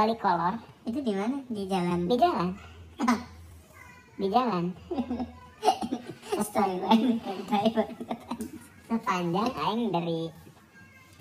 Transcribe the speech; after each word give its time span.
Anjir. 0.00 0.16
kebalik 0.16 0.20
kolor 0.24 0.54
Itu 0.88 0.98
di 1.04 1.12
mana? 1.12 1.36
Di 1.52 1.68
jalan. 1.68 2.08
di 2.08 2.16
jalan 2.16 2.48
di 4.20 4.28
jalan 4.32 4.64
sepanjang 8.88 9.48
aing 9.48 9.92
dari 9.92 10.28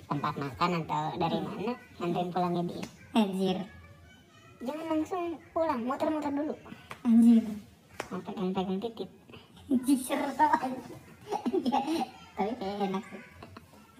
tempat 0.07 0.33
makan 0.35 0.71
atau 0.83 1.03
dari 1.19 1.39
mana 1.43 1.75
nganterin 1.99 2.31
pulangnya 2.31 2.63
dia 2.71 2.83
Anjir. 3.19 3.57
jangan 4.63 4.85
langsung 4.95 5.35
pulang 5.52 5.83
muter-muter 5.83 6.31
dulu 6.31 6.55
Anjir. 7.03 7.43
mau 8.07 8.19
pegang-pegang 8.23 8.80
titik 8.80 9.09
Anjir 9.67 10.19
tau 10.39 10.55
anjir. 10.55 10.97
Tapi 12.35 12.52
kayak 12.57 12.83
enak 12.88 13.03
sih. 13.11 13.22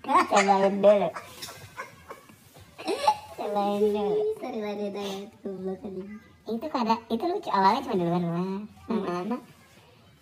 cobain 0.08 0.76
dulu 0.80 1.10
anjing. 3.40 4.12
itu 6.50 6.66
kada 6.68 6.96
itu 7.08 7.24
lucu 7.24 7.50
awalnya 7.50 7.82
cuma 7.84 7.96
di 7.96 8.04
luar 8.04 8.20
luar 8.20 8.42
lama-lama 8.90 9.38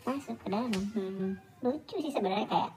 masuk 0.04 0.36
ke 0.38 0.48
dalam 0.48 0.72
Hmm. 0.92 1.32
lucu 1.62 1.96
sih 1.98 2.12
sebenarnya 2.12 2.46
kayak 2.46 2.72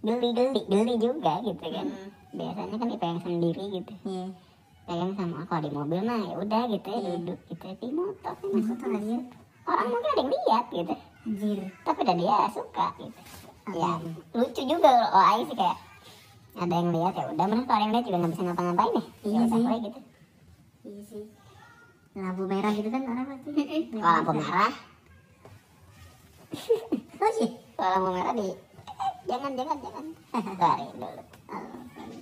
geli-geli 0.00 0.60
geli 0.66 0.94
juga 0.98 1.40
gitu 1.40 1.64
kan 1.64 1.86
Hmm. 1.86 2.10
biasanya 2.30 2.76
kan 2.76 2.88
dipegang 2.88 3.20
sendiri 3.20 3.64
gitu 3.72 3.92
Iya. 4.04 4.26
pegang 4.84 5.12
sama 5.16 5.48
kalau 5.48 5.62
di 5.62 5.70
mobil 5.72 6.00
mah 6.02 6.20
ya 6.22 6.34
udah 6.36 6.62
gitu 6.68 6.86
ya 6.86 6.98
Iya. 6.98 7.08
duduk 7.16 7.38
gitu 7.48 7.66
di 7.72 7.88
motor 7.90 8.32
kan 8.32 8.44
Masuk 8.44 8.52
masuk 8.54 8.76
tuh 8.76 8.88
anjir. 8.92 9.20
orang 9.64 9.86
mungkin 9.88 10.04
ada 10.06 10.20
yang 10.20 10.30
lihat 10.30 10.64
gitu 10.70 10.94
Anjir. 11.24 11.58
tapi 11.82 11.98
udah 11.98 12.16
dia 12.18 12.36
suka 12.52 12.86
gitu 13.00 13.20
ya 13.72 13.92
lucu 14.34 14.62
juga 14.62 14.90
kalau 15.08 15.24
Aing 15.24 15.46
sih 15.48 15.56
kayak 15.56 15.76
ada 16.54 16.70
yang 16.72 16.90
lihat 16.90 17.12
ya 17.12 17.24
udah 17.26 17.34
bener 17.40 17.58
kalau 17.60 17.74
ada 17.74 17.82
yang 17.82 17.92
lihat 17.92 18.04
juga 18.04 18.16
nggak 18.16 18.32
bisa 18.32 18.42
ngapa-ngapain 18.44 18.92
deh 18.92 19.06
Iya 19.20 19.34
ya 19.34 19.40
udah 19.40 19.58
sih. 19.72 19.80
gitu 19.80 20.00
Iya 20.84 21.00
sih. 21.04 21.24
Lampu 22.14 22.42
merah 22.44 22.72
gitu 22.72 22.88
kan 22.88 23.02
orang 23.02 23.26
pasti. 23.26 23.50
kalau 23.90 24.14
lampu 24.14 24.32
merah 24.34 24.72
Oh 27.16 27.30
iya. 27.32 27.48
kalau 27.74 27.90
lampu 27.96 28.10
merah 28.12 28.32
di 28.32 28.46
jangan 29.24 29.50
jangan 29.52 29.76
jangan 29.80 30.04
tarik 30.54 30.88
dulu 30.92 31.22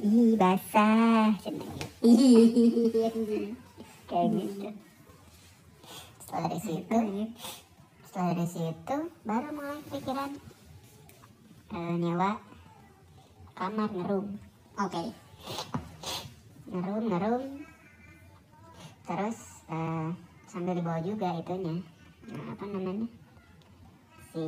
ih 0.03 0.35
basah. 0.35 1.29
Iya 2.01 2.41
anjir. 3.09 3.45
kayak 4.05 4.27
gitu 4.31 4.69
setelah 6.19 6.47
dari 6.47 6.59
situ 6.59 6.97
setelah 8.03 8.27
dari 8.31 8.47
situ 8.47 8.97
baru 9.23 9.49
mulai 9.51 9.81
pikiran 9.87 10.31
eh, 11.71 11.95
nyewa 11.95 12.31
kamar 13.53 13.89
ngerum 13.92 14.27
Oke. 14.81 15.05
ngerum 16.72 17.05
ngerum 17.13 17.42
terus 19.02 19.39
eh, 19.68 20.08
sambil 20.48 20.79
dibawa 20.79 21.01
juga 21.05 21.36
itunya. 21.36 21.83
Nah, 22.30 22.45
apa 22.55 22.64
namanya? 22.70 23.07
Si 24.33 24.45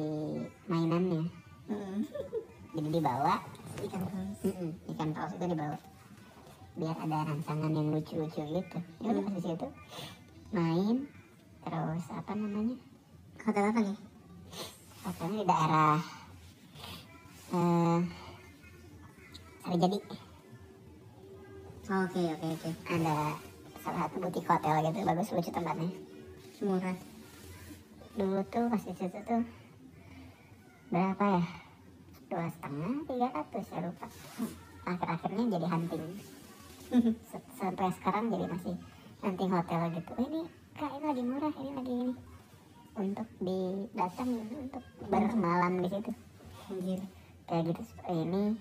mainannya. 0.70 1.28
Hmm. 1.68 2.00
jadi 2.76 2.88
dibawa. 3.00 3.40
Ikan 3.82 4.02
paus. 4.08 4.40
Ikan 4.88 5.10
paus 5.12 5.32
itu 5.36 5.46
dibawa. 5.48 5.78
Biar 6.74 6.96
ada 6.96 7.18
rangsangan 7.28 7.72
yang 7.72 7.88
lucu-lucu 7.92 8.40
gitu. 8.40 8.78
Ya 9.04 9.08
udah 9.12 9.32
di 9.32 9.40
situ 9.42 9.68
main. 10.54 10.96
Terus 11.64 12.04
apa 12.12 12.32
namanya? 12.32 12.76
Hotel 13.44 13.64
apa 13.68 13.80
nih? 13.84 13.98
hotelnya 15.04 15.44
di 15.44 15.44
daerah 15.44 16.00
eh 17.52 17.98
Jadi. 19.64 19.98
Oke 21.84 22.22
oke 22.36 22.46
oke. 22.52 22.70
ada 22.84 23.16
salah 23.80 24.08
satu 24.08 24.16
butik 24.20 24.44
hotel 24.44 24.76
gitu 24.84 24.98
bagus 25.04 25.32
lucu 25.32 25.50
tempatnya. 25.52 25.88
Murah. 26.64 26.96
dulu 28.14 28.40
tuh 28.46 28.70
pas 28.70 28.78
di 28.78 28.94
situ 28.94 29.18
tuh 29.26 29.42
berapa 30.92 31.24
ya? 31.40 31.44
Dua 32.28 32.46
setengah 32.52 32.92
tiga 33.08 33.28
ratus 33.32 33.66
ya 33.72 33.78
lupa. 33.88 34.06
Akhir-akhirnya 34.84 35.44
jadi 35.56 35.66
hunting. 35.66 36.04
Sampai 37.58 37.88
sekarang 38.00 38.24
jadi 38.32 38.46
masih 38.48 38.76
hunting 39.24 39.50
hotel 39.52 39.80
gitu. 39.96 40.10
"Oh, 40.12 40.24
ini 40.28 40.40
kak 40.76 40.92
ini 40.92 41.04
lagi 41.08 41.22
murah 41.24 41.54
ini 41.56 41.70
lagi 41.72 41.92
ini. 42.04 42.14
Untuk 42.94 43.28
di 43.40 43.60
datang 43.96 44.28
untuk 44.44 44.84
bermalam 45.08 45.72
di 45.80 45.88
situ. 45.88 46.12
Anjir. 46.68 47.00
kayak 47.44 47.76
gitu 47.76 47.82
ini 48.08 48.56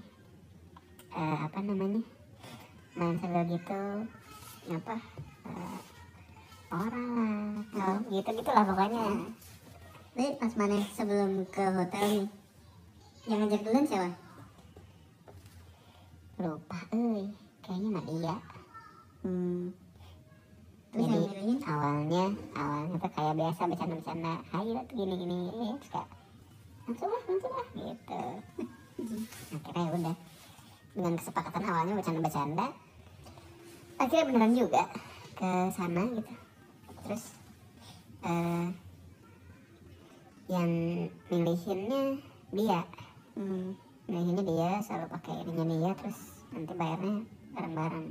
eh, 1.14 1.38
apa 1.46 1.60
namanya 1.62 2.02
main 2.94 3.18
sambil 3.18 3.44
gitu 3.50 3.82
apa 4.70 4.96
eh, 5.50 5.78
orang 6.74 7.10
lah 7.74 7.98
gitu 8.10 8.30
gitulah 8.42 8.64
pokoknya. 8.66 9.06
Tapi 10.14 10.38
pas 10.38 10.54
mana 10.54 10.78
sebelum 10.94 11.42
ke 11.50 11.64
hotel 11.74 12.06
nih, 12.06 12.28
yang 13.26 13.40
ngajak 13.42 13.62
duluan 13.66 13.86
siapa? 13.90 14.10
lupa 16.44 16.76
eh 16.92 17.30
kayaknya 17.64 17.90
mah 17.94 18.04
dia 18.04 18.36
Hmm. 19.24 19.72
Terus 20.92 21.08
jadi 21.08 21.48
yang 21.48 21.64
awalnya 21.64 22.24
awalnya 22.60 22.96
tuh 23.00 23.12
kayak 23.16 23.36
biasa 23.40 23.62
bercanda-bercanda. 23.72 24.34
Ayo 24.52 24.84
tuh 24.84 24.96
gini 25.00 25.16
gini 25.16 25.38
terus 25.80 25.90
kayak 25.96 26.10
langsung 26.84 27.08
lah 27.08 27.22
langsung 27.24 27.54
lah 27.56 27.68
gitu. 27.72 28.24
Akhirnya 29.56 29.80
ya 29.80 29.92
udah 29.96 30.16
dengan 30.94 31.14
kesepakatan 31.18 31.64
awalnya 31.66 31.94
bercanda-bercanda 31.98 32.68
akhirnya 33.98 34.26
beneran 34.30 34.54
juga 34.54 34.84
ke 35.34 35.50
sana 35.74 36.04
gitu 36.14 36.34
terus 37.04 37.24
eh 38.24 38.68
yang 40.48 40.72
milihinnya 41.30 42.22
dia 42.54 42.82
Hmm. 43.34 43.74
milihinnya 44.06 44.46
dia 44.46 44.70
selalu 44.86 45.10
pakai 45.10 45.42
ininya 45.42 45.66
dia 45.66 45.92
terus 45.98 46.20
nanti 46.54 46.74
bayarnya 46.78 47.26
bareng-bareng 47.58 48.08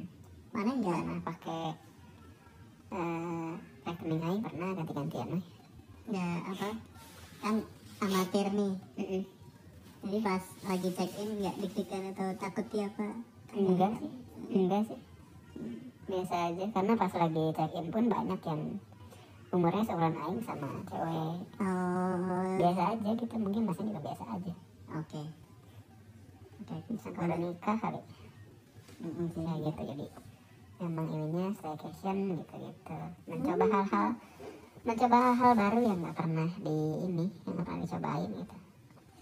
Mana 0.53 0.71
enggak? 0.75 0.98
pernah 0.98 1.21
pakai 1.22 1.65
eh 2.92 3.50
rekening 3.87 4.21
aing 4.21 4.42
pernah 4.42 4.69
ganti-gantian 4.76 5.28
mah 5.38 5.44
Enggak 6.03 6.38
apa? 6.50 6.69
Kan 7.38 7.54
amatir 8.03 8.47
nih. 8.50 8.75
Mm-mm. 8.98 9.22
Jadi 10.03 10.19
pas 10.19 10.43
lagi 10.65 10.89
check 10.91 11.13
in 11.17 11.29
nggak 11.39 11.57
deg-degan 11.59 12.03
atau 12.11 12.29
takut 12.37 12.67
dia 12.69 12.87
apa? 12.87 13.07
enggak 13.53 13.93
sih 13.95 14.11
enggak 14.51 14.83
sih 14.89 15.01
biasa 16.03 16.35
aja 16.49 16.65
karena 16.69 16.93
pas 16.95 17.13
lagi 17.13 17.45
check 17.53 17.73
in 17.73 17.87
pun 17.89 18.05
banyak 18.07 18.41
yang 18.43 18.63
umurnya 19.49 19.85
seumuran 19.85 20.17
aing 20.17 20.41
sama 20.41 20.69
cewek 20.85 21.41
Oh. 21.57 22.49
biasa 22.57 22.83
aja 22.97 23.11
gitu 23.13 23.35
mungkin 23.37 23.63
masih 23.65 23.84
juga 23.87 24.01
biasa 24.03 24.25
aja 24.27 24.53
Oke. 24.93 25.22
Oke. 26.63 26.77
bisa 26.89 27.09
udah 27.10 27.39
nikah 27.39 27.77
kali 27.77 28.01
Mm-mm 28.98 29.27
sih. 29.28 29.43
ya 29.43 29.55
gitu 29.60 29.81
jadi 29.84 30.07
emang 30.81 31.07
ininya 31.09 31.47
staycation 31.53 32.16
gitu 32.34 32.55
gitu 32.59 32.97
mencoba 33.27 33.65
hal-hal 33.69 34.09
mencoba 34.83 35.16
hal-hal 35.22 35.53
baru 35.55 35.78
yang 35.84 35.98
nggak 36.01 36.16
pernah 36.16 36.51
di 36.57 36.77
ini 37.05 37.27
yang 37.45 37.53
nggak 37.53 37.66
pernah 37.69 37.81
dicobain 37.81 38.31
gitu 38.33 38.57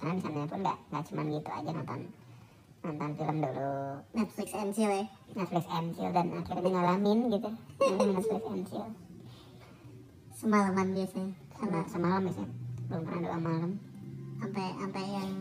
karena 0.00 0.12
di 0.12 0.22
sana 0.22 0.44
pun 0.44 0.58
nggak 0.58 0.78
nggak 0.88 1.02
cuma 1.04 1.22
gitu 1.28 1.50
aja 1.50 1.70
nonton 1.70 2.00
nonton 2.80 3.10
film 3.12 3.36
dulu 3.38 3.72
Netflix 4.10 4.48
and 4.54 4.72
chill 4.72 4.88
ya. 4.90 5.04
Netflix 5.30 5.64
and 5.68 5.88
chill 5.92 6.10
dan 6.10 6.26
akhirnya 6.32 6.70
ngalamin 6.70 7.18
gitu 7.28 7.50
Netflix 7.78 8.42
and 8.46 8.64
chill 8.64 8.88
Semalaman 10.32 10.88
biasanya. 10.90 11.32
sama 11.52 11.84
semalam 11.86 12.20
biasanya 12.24 12.48
belum 12.88 13.02
pernah 13.04 13.20
dua 13.22 13.38
malam 13.38 13.72
sampai 14.34 14.66
sampai 14.74 15.04
yang 15.06 15.32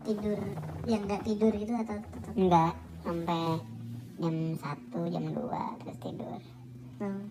tidur 0.00 0.40
yang 0.84 1.02
nggak 1.04 1.22
tidur 1.22 1.52
gitu 1.52 1.72
atau 1.74 1.96
tetap 2.00 2.32
enggak 2.34 2.72
sampai 3.00 3.44
jam 4.16 4.36
satu 4.56 5.00
jam 5.06 5.24
dua 5.30 5.62
terus 5.78 5.98
tidur 6.00 6.40
Hmm. 6.94 7.26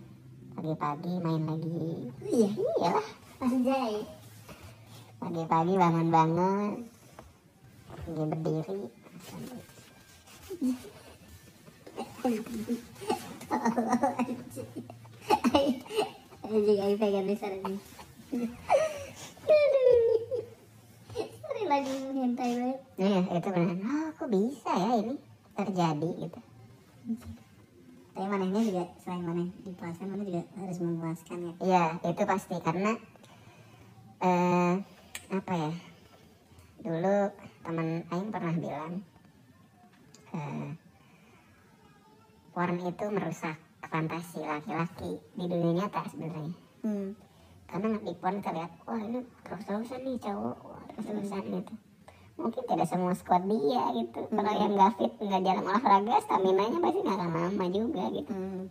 pagi-pagi 0.53 1.13
main 1.17 1.41
lagi 1.41 2.11
Iya. 2.21 2.51
iyalah 2.53 3.07
Anjay. 3.41 3.93
Pagi-pagi 5.23 5.73
bangun-bangun 5.79 6.83
lagi 8.03 8.23
berdiri 8.27 8.79
Anjing, 16.43 16.79
aing 16.83 16.99
pengen 16.99 17.25
bisa 17.25 17.47
nih. 17.47 17.61
aduh 17.63 18.51
hentai 22.23 22.51
banget 22.55 22.79
Iya, 22.97 23.19
itu 23.33 23.47
benar. 23.49 23.75
Oh, 23.83 24.07
kok 24.13 24.29
bisa 24.29 24.71
ya 24.73 24.91
ini 24.99 25.15
terjadi 25.53 26.09
gitu. 26.19 26.39
tapi 28.13 28.29
manehnya 28.29 28.61
juga 28.61 28.83
selain 29.01 29.25
maneh 29.25 29.49
dipuaskan 29.65 30.05
maneh 30.13 30.25
juga 30.29 30.41
harus 30.55 30.77
memuaskan 30.77 31.37
ya 31.41 31.53
Iya, 31.59 31.83
itu 32.05 32.23
pasti 32.23 32.55
karena 32.61 32.91
eh 34.21 34.73
apa 35.33 35.53
ya? 35.57 35.71
Dulu 36.85 37.17
teman 37.65 38.05
aing 38.05 38.29
pernah 38.29 38.53
bilang 38.53 39.01
eh 40.33 40.69
porn 42.53 42.77
itu 42.77 43.05
merusak 43.09 43.57
fantasi 43.81 44.45
laki-laki 44.45 45.17
di 45.33 45.45
dunia 45.49 45.85
nyata 45.85 46.05
sebenarnya. 46.05 46.53
hmm. 46.85 47.09
Karena 47.65 47.97
di 47.97 48.13
porn 48.13 48.37
terlihat, 48.45 48.69
wah 48.85 49.01
ini 49.01 49.25
terus-terusan 49.41 50.05
nih 50.05 50.21
cowok, 50.21 50.57
terus-terusan 50.93 51.43
gitu. 51.49 51.73
Mungkin 52.37 52.63
tidak 52.69 52.85
semua 52.85 53.13
squad 53.17 53.49
dia 53.49 53.89
gitu. 53.97 54.21
Kalau 54.29 54.53
yang 54.53 54.73
nggak 54.77 54.93
fit, 55.01 55.13
nggak 55.17 55.41
jarang 55.41 55.65
olahraga, 55.65 56.15
stamina-nya 56.21 56.77
pasti 56.77 56.99
nggak 57.01 57.17
akan 57.17 57.31
lama 57.33 57.65
juga 57.73 58.03
gitu. 58.13 58.29
Hmm. 58.29 58.69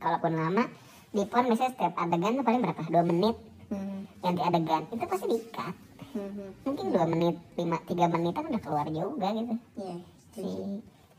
Kalaupun 0.00 0.32
lama, 0.32 0.64
di 1.12 1.22
porn 1.28 1.52
biasanya 1.52 1.72
setiap 1.76 1.92
adegan 2.00 2.40
paling 2.40 2.64
berapa? 2.64 2.80
Dua 2.88 3.04
menit 3.04 3.36
Hmm. 3.68 4.08
ganti 4.24 4.40
adegan. 4.40 4.82
Itu 4.88 5.04
pasti 5.04 5.26
di-cut. 5.28 5.87
Hmm. 6.08 6.50
Mungkin 6.64 6.86
dua 6.90 7.04
menit, 7.04 7.36
lima, 7.54 7.76
tiga 7.84 8.06
menitan 8.08 8.48
udah 8.48 8.62
keluar 8.62 8.86
juga 8.88 9.28
gitu. 9.32 9.54
Iya, 9.76 9.96
Si, 10.32 10.46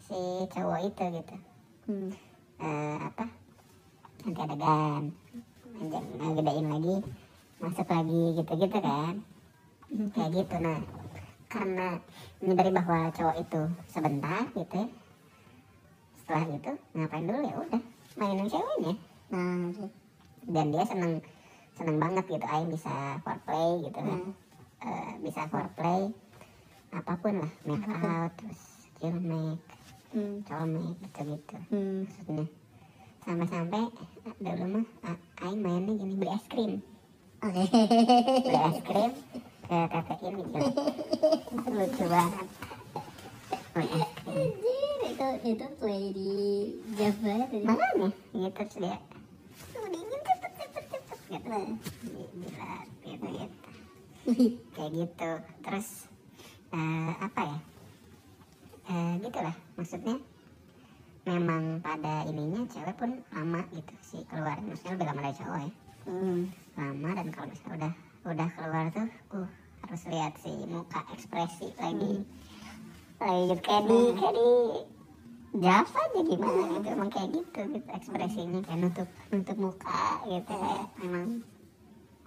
si 0.02 0.20
cowok 0.50 0.80
itu 0.86 1.04
gitu. 1.14 1.36
Hmm. 1.86 2.10
Eh, 2.60 2.98
apa? 3.00 3.26
Ganti 4.26 4.42
adegan. 4.42 5.04
Panjang, 5.70 6.06
ngegedein 6.20 6.68
lagi, 6.68 6.96
masuk 7.58 7.88
lagi 7.88 8.22
gitu-gitu 8.36 8.80
kan. 8.80 9.16
kayak 9.90 10.30
gitu 10.38 10.56
nah 10.62 10.78
karena 11.50 11.98
menyadari 12.38 12.70
bahwa 12.70 13.10
cowok 13.10 13.42
itu 13.42 13.62
sebentar 13.90 14.46
gitu 14.54 14.76
ya 14.78 14.88
setelah 16.14 16.46
itu 16.46 16.72
ngapain 16.94 17.26
dulu 17.26 17.42
ya 17.42 17.56
udah 17.58 17.82
mainin 18.14 18.46
ceweknya 18.46 18.94
Nah, 19.34 19.74
oke. 19.74 19.90
dan 20.46 20.70
dia 20.70 20.86
seneng 20.86 21.18
seneng 21.74 21.98
banget 21.98 22.22
gitu 22.30 22.46
Aing 22.46 22.70
bisa 22.70 23.18
foreplay 23.26 23.82
gitu 23.82 23.98
kan 23.98 24.06
Hmm. 24.14 24.34
Eh, 24.80 25.12
bisa 25.20 25.44
foreplay 25.46 26.08
apa 26.90 27.14
pun 27.16 27.36
lah 27.38 27.52
make 27.64 27.84
Apa 27.84 27.94
pun. 27.94 28.10
out 28.10 28.32
terus 28.34 28.62
kill 28.96 29.18
make 29.20 29.62
Hmm. 30.10 30.42
colmek 30.42 30.98
gitu 31.06 31.22
gitu 31.30 31.58
Hmm. 31.70 32.02
maksudnya 32.02 32.46
sampai-sampai 33.22 33.84
eh, 33.86 34.10
dulu 34.42 34.66
mah 34.74 34.86
A- 35.06 35.22
Aing 35.44 35.60
mainnya 35.60 35.94
gini 35.94 36.16
beli 36.16 36.32
es 36.32 36.46
krim 36.48 36.74
Oke. 37.40 37.64
beli 38.42 38.60
es 38.66 38.80
krim 38.82 39.12
ke 39.62 39.78
tetein 39.86 40.34
gitu 40.40 40.58
itu 40.58 41.70
lucu 41.70 42.06
banget 42.08 42.48
beli 43.70 43.88
es 43.94 44.12
krim 44.18 44.50
Anjir, 44.50 45.00
itu 45.06 45.28
itu 45.46 45.66
play 45.78 46.04
di 46.10 46.32
Java 46.96 47.30
ya 47.30 47.46
tadi. 47.46 47.58
makanya 47.62 48.10
gitu 48.34 48.50
terus 48.56 48.76
dia 48.80 48.98
"Oh, 49.76 49.88
dingin 49.88 50.20
cepet 50.20 50.52
cepet 50.58 50.84
cepet 50.90 51.20
gitu 51.30 51.48
Nah. 51.52 51.68
Di- 52.02 52.32
bila 52.34 52.72
gitu 53.04 53.28
gitu 53.30 53.70
kayak 54.76 54.92
gitu. 54.94 55.32
Terus 55.64 55.88
eh, 56.74 57.12
apa 57.20 57.42
ya? 57.46 57.58
Eh, 58.90 59.12
gitu 59.22 59.40
lah 59.40 59.56
maksudnya. 59.78 60.18
Memang 61.28 61.84
pada 61.86 62.26
ininya 62.26 62.66
cewek 62.66 62.96
pun 62.98 63.22
lama 63.30 63.62
gitu 63.76 63.94
sih 64.02 64.22
keluar. 64.28 64.58
Maksudnya 64.66 64.98
lebih 64.98 65.08
lama 65.08 65.22
dari 65.22 65.38
cowok 65.38 65.60
ya. 65.62 65.72
Hmm. 66.10 66.50
lama 66.80 67.10
dan 67.12 67.28
kalau 67.30 67.48
misalnya 67.52 67.76
udah 67.76 67.94
udah 68.34 68.50
keluar 68.56 68.86
tuh 68.90 69.08
uh 69.36 69.50
harus 69.86 70.02
lihat 70.10 70.34
si 70.42 70.50
muka 70.66 71.06
ekspresi 71.14 71.70
lagi. 71.78 72.26
Lagi 73.20 73.56
kayak 73.62 73.84
di 73.86 74.00
kayak 74.18 74.34
di 74.34 74.50
Java 75.60 76.00
aja 76.02 76.22
gimana 76.24 76.62
gitu. 76.72 76.88
Emang 76.88 77.10
kayak 77.14 77.30
gitu 77.36 77.60
gitu 77.78 77.90
ekspresinya 77.94 78.60
kayak 78.66 78.80
nutup 78.80 79.10
nutup 79.30 79.58
muka 79.60 80.02
gitu. 80.26 80.54
Kayak 80.56 80.86
memang 80.98 81.26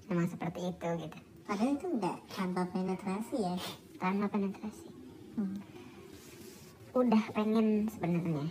memang 0.06 0.26
seperti 0.30 0.60
itu 0.68 0.88
gitu 1.00 1.18
Padahal 1.42 1.74
itu 1.74 1.86
enggak 1.88 2.16
tanpa 2.28 2.62
penetrasi 2.66 3.36
ya. 3.38 3.54
tanpa 3.96 4.26
penetrasi 4.26 4.86
Hmm. 5.32 5.56
udah 6.92 7.24
pengen 7.32 7.88
sebenarnya 7.88 8.44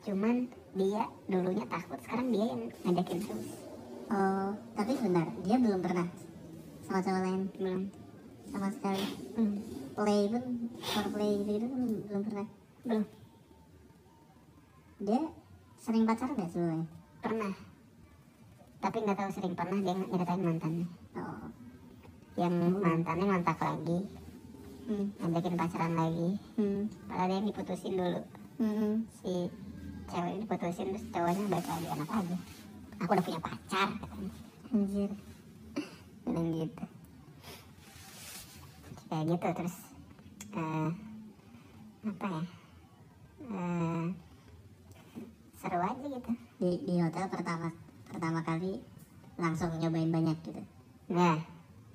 cuman 0.00 0.46
dia 0.72 1.02
dulunya 1.26 1.66
takut 1.66 1.98
sekarang 1.98 2.30
dia 2.30 2.44
yang 2.46 2.62
ngajakin 2.82 3.18
terus 3.20 3.50
Oh, 4.06 4.52
tapi 4.76 4.92
sebentar, 4.92 5.24
dia 5.40 5.56
belum 5.56 5.80
pernah 5.80 6.04
sama 6.84 7.00
cowok 7.00 7.22
lain 7.24 7.42
belum 7.56 7.80
sama 8.46 8.68
sekali. 8.68 9.06
hmm. 9.34 9.56
Play 9.92 10.22
pun, 10.28 10.44
foreplay 10.78 11.32
gitu, 11.40 11.48
gitu 11.48 11.66
belum, 11.66 11.90
belum 12.06 12.22
pernah. 12.22 12.46
belum 12.84 13.04
Dia 15.00 15.20
sering 15.76 16.04
pacaran 16.04 16.36
nggak 16.36 16.50
sebelumnya? 16.50 16.86
pernah 17.18 17.54
tapi 18.78 18.96
nggak 19.00 19.14
tahu 19.16 19.30
sering 19.32 19.54
pernah 19.54 19.78
dia 19.80 19.94
nyeritain 19.96 20.42
mantannya 20.42 20.86
Oh. 21.14 21.46
Yang 22.42 22.54
mantannya 22.74 23.24
ngontak 23.24 23.58
lagi 23.58 23.98
Hmm. 24.82 25.14
ngajakin 25.16 25.54
pacaran 25.54 25.94
lagi 25.94 26.30
Hmm. 26.58 26.90
padahal 27.06 27.28
dia 27.30 27.46
diputusin 27.46 27.94
dulu 27.94 28.20
Hmm. 28.58 29.06
si 29.14 29.46
cewek 30.04 30.30
ini 30.32 30.42
diputusin 30.42 30.86
terus 30.90 31.04
cowoknya 31.08 31.44
balik 31.48 31.68
lagi 31.68 31.86
enak 31.88 32.10
aja 32.10 32.36
aku 32.98 33.10
udah 33.12 33.24
punya 33.24 33.40
pacar 33.40 33.88
katanya 33.94 34.30
Anjir. 34.72 35.10
bilang 36.22 36.48
gitu 36.52 36.84
kayak 39.06 39.24
gitu 39.28 39.48
terus 39.54 39.76
eh, 40.52 40.88
apa 42.02 42.26
ya 42.28 42.42
Eh, 43.42 44.06
seru 45.56 45.78
aja 45.78 46.06
gitu 46.08 46.30
Di, 46.56 46.70
di 46.80 46.94
hotel 46.96 47.26
pertama 47.26 47.68
pertama 48.06 48.38
kali 48.40 48.78
langsung 49.34 49.74
nyobain 49.76 50.08
banyak 50.08 50.38
gitu. 50.40 50.62
nah 51.08 51.36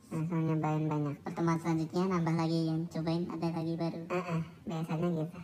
langsung 0.07 0.39
nyobain 0.47 0.85
banyak. 0.87 1.15
Pertemuan 1.23 1.59
selanjutnya 1.59 2.03
nambah 2.07 2.35
lagi 2.39 2.59
yang 2.71 2.79
cobain 2.87 3.23
ada 3.27 3.47
lagi 3.51 3.73
baru. 3.75 4.01
Heeh, 4.07 4.39
biasanya 4.63 5.07
gitu. 5.19 5.37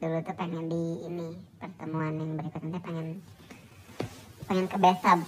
Dulu 0.00 0.18
tuh 0.20 0.36
pengen 0.36 0.64
di 0.68 0.82
ini 1.06 1.28
pertemuan 1.60 2.12
yang 2.16 2.30
berikutnya 2.36 2.78
pengen 2.80 3.08
pengen 4.44 4.66
ke 4.68 4.76
bathtub 4.76 5.20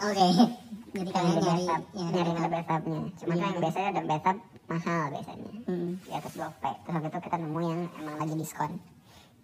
Oke. 0.00 0.26
Jadi 0.96 1.10
pengen 1.12 1.32
kalian 1.36 1.82
nyari 1.92 1.92
yang 1.92 2.08
nyari 2.12 2.32
ke 2.32 2.48
bathtubnya 2.48 3.00
cuma 3.20 3.32
Iya. 3.36 3.42
yang 3.44 3.56
biasanya 3.60 3.88
ada 3.92 4.02
bathtub 4.08 4.36
mahal 4.66 5.02
biasanya. 5.12 5.50
Hmm. 5.66 5.90
di 6.00 6.12
atas 6.12 6.32
gope 6.36 6.70
terus 6.84 6.92
waktu 6.96 7.08
itu 7.08 7.18
kita 7.28 7.36
nemu 7.40 7.60
yang 7.60 7.80
emang 8.00 8.16
lagi 8.20 8.34
diskon. 8.36 8.72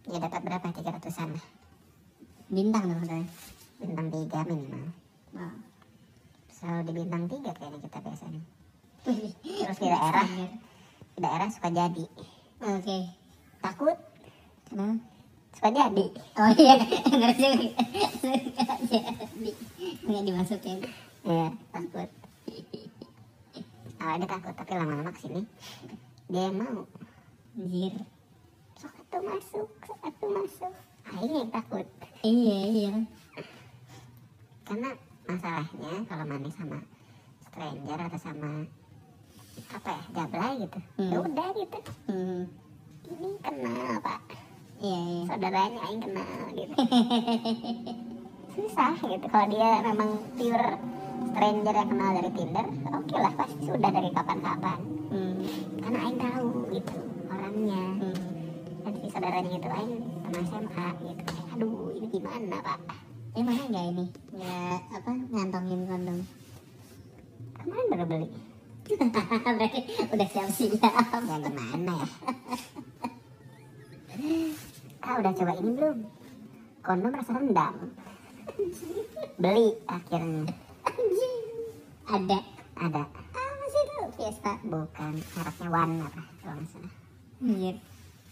Ya 0.09 0.19
dapat 0.19 0.41
berapa? 0.43 0.67
Tiga 0.73 0.91
ratusan. 0.97 1.29
Lah 1.37 1.47
Bintang 2.53 2.85
dong 2.91 3.25
bintang 3.83 4.09
tiga 4.15 4.41
minimal. 4.47 4.85
Oh. 5.35 5.72
Selalu 6.63 6.83
di 6.87 6.93
bintang 6.95 7.25
tiga 7.27 7.51
kayaknya 7.59 7.79
kita 7.83 7.99
biasanya 7.99 8.43
terus 9.03 9.79
di 9.83 9.89
daerah 9.91 10.27
di 11.13 11.19
daerah 11.19 11.49
suka 11.51 11.69
jadi 11.75 12.05
Oke. 12.63 12.99
takut 13.59 13.99
Kenapa? 14.71 14.95
suka 15.59 15.69
jadi 15.75 16.07
Oh 16.39 16.51
iya, 16.55 16.75
ngerti 17.19 17.49
Jadi 18.93 19.51
nggak 20.07 20.23
dimasukin. 20.27 20.79
Iya, 21.27 21.49
takut. 21.71 22.09
Awalnya 24.03 24.27
takut, 24.27 24.55
tapi 24.59 24.73
lama-lama 24.75 25.11
ke 25.15 25.21
sini 25.23 25.43
dia 26.27 26.49
mau. 26.51 26.87
Anjir. 27.55 27.95
Sok 28.81 28.95
atuh 28.99 29.23
masuk, 29.23 29.69
sok 29.87 29.99
atuh 30.03 30.31
masuk. 30.33 30.73
Yang 31.23 31.49
takut. 31.55 31.87
Iya 32.27 32.59
iya. 32.71 32.93
Karena 34.67 34.91
masalahnya 35.25 35.93
kalau 36.05 36.25
mana 36.25 36.49
sama 36.49 36.79
stranger 37.43 37.99
atau 38.01 38.21
sama 38.21 38.51
apa 39.69 39.91
ya, 39.91 40.03
jablay 40.15 40.53
gitu. 40.61 40.79
Ya 40.99 41.05
Hmm. 41.13 41.25
udah 41.25 41.49
gitu. 41.55 41.79
Hmm. 42.07 42.43
Ini 43.05 43.29
kenal, 43.39 43.93
Pak. 44.01 44.21
Iya 44.79 45.01
iya. 45.05 45.23
Saudaranya 45.27 45.81
aing 45.83 46.01
kenal 46.01 46.27
gitu. 46.53 46.75
Susah 48.53 48.93
gitu 48.99 49.27
kalau 49.27 49.47
dia 49.49 49.71
memang 49.83 50.11
pure 50.35 50.69
stranger 51.29 51.75
yang 51.75 51.89
kenal 51.89 52.11
dari 52.15 52.31
Tinder, 52.33 52.67
oke 52.91 53.17
lah 53.17 53.33
pasti 53.33 53.63
sudah 53.63 53.91
dari 53.91 54.11
kapan-kapan. 54.11 54.81
Hmm. 55.09 55.45
karena 55.77 55.99
Aing 56.03 56.17
tahu 56.17 56.49
gitu 56.73 56.97
orangnya 57.29 57.85
Hmm. 58.01 58.17
dan 58.81 58.93
si 58.97 59.07
saudaranya 59.07 59.53
itu 59.53 59.69
Aing 59.69 59.93
teman 60.25 60.43
SMA 60.43 60.87
gitu 61.05 61.23
aduh 61.53 61.93
ini 61.93 62.07
gimana 62.09 62.57
pak 62.65 62.81
Eh 63.33 63.41
mana 63.41 63.63
nggak 63.65 63.87
ini? 63.97 64.05
Nggak 64.37 64.79
apa 64.93 65.11
ngantongin 65.33 65.81
kondom? 65.89 66.19
kemarin 67.63 67.87
baru 67.95 68.05
beli 68.11 68.29
Berarti 69.59 69.81
udah 70.11 70.29
siap-siap. 70.29 70.83
ya 70.83 71.37
gimana 71.39 71.95
ya 72.03 72.07
kak 75.03 75.19
udah 75.19 75.33
coba 75.35 75.53
ini 75.59 75.71
belum 75.75 75.99
kondom 76.83 77.11
rasa 77.15 77.31
rendang 77.35 77.77
beli 79.39 79.75
akhirnya. 79.87 80.47
Ada. 82.13 82.39
ada 82.77 83.03
Apa 83.33 83.65
sih 83.73 83.83
itu? 83.83 83.97
Fiesta. 84.19 84.53
bukan 84.67 85.15
mereknya 85.39 85.69
One 85.73 85.95
apa 86.05 86.23
kalau 86.43 86.55
nggak 86.61 86.69
salah 86.69 86.93
Anjir. 87.43 87.77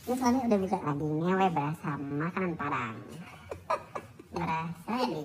Lu 0.07 0.15
soalnya 0.15 0.41
udah 0.47 0.59
buka 0.61 0.79
lagi 0.83 1.07
ngewe 1.09 1.47
berasa 1.55 1.91
makanan 1.97 2.53
Padang 2.59 2.97
berasa 4.31 4.95
di 5.07 5.23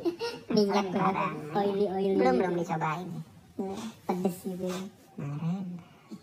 minyak 0.50 0.86
Padang 0.92 1.38
oily 1.54 1.86
oily. 1.90 2.18
belum 2.18 2.36
belum 2.42 2.54
dicobain. 2.58 3.10
Nah, 3.56 3.80
Pedes 4.10 4.38
gitu. 4.44 4.70
kemarin. 5.16 5.66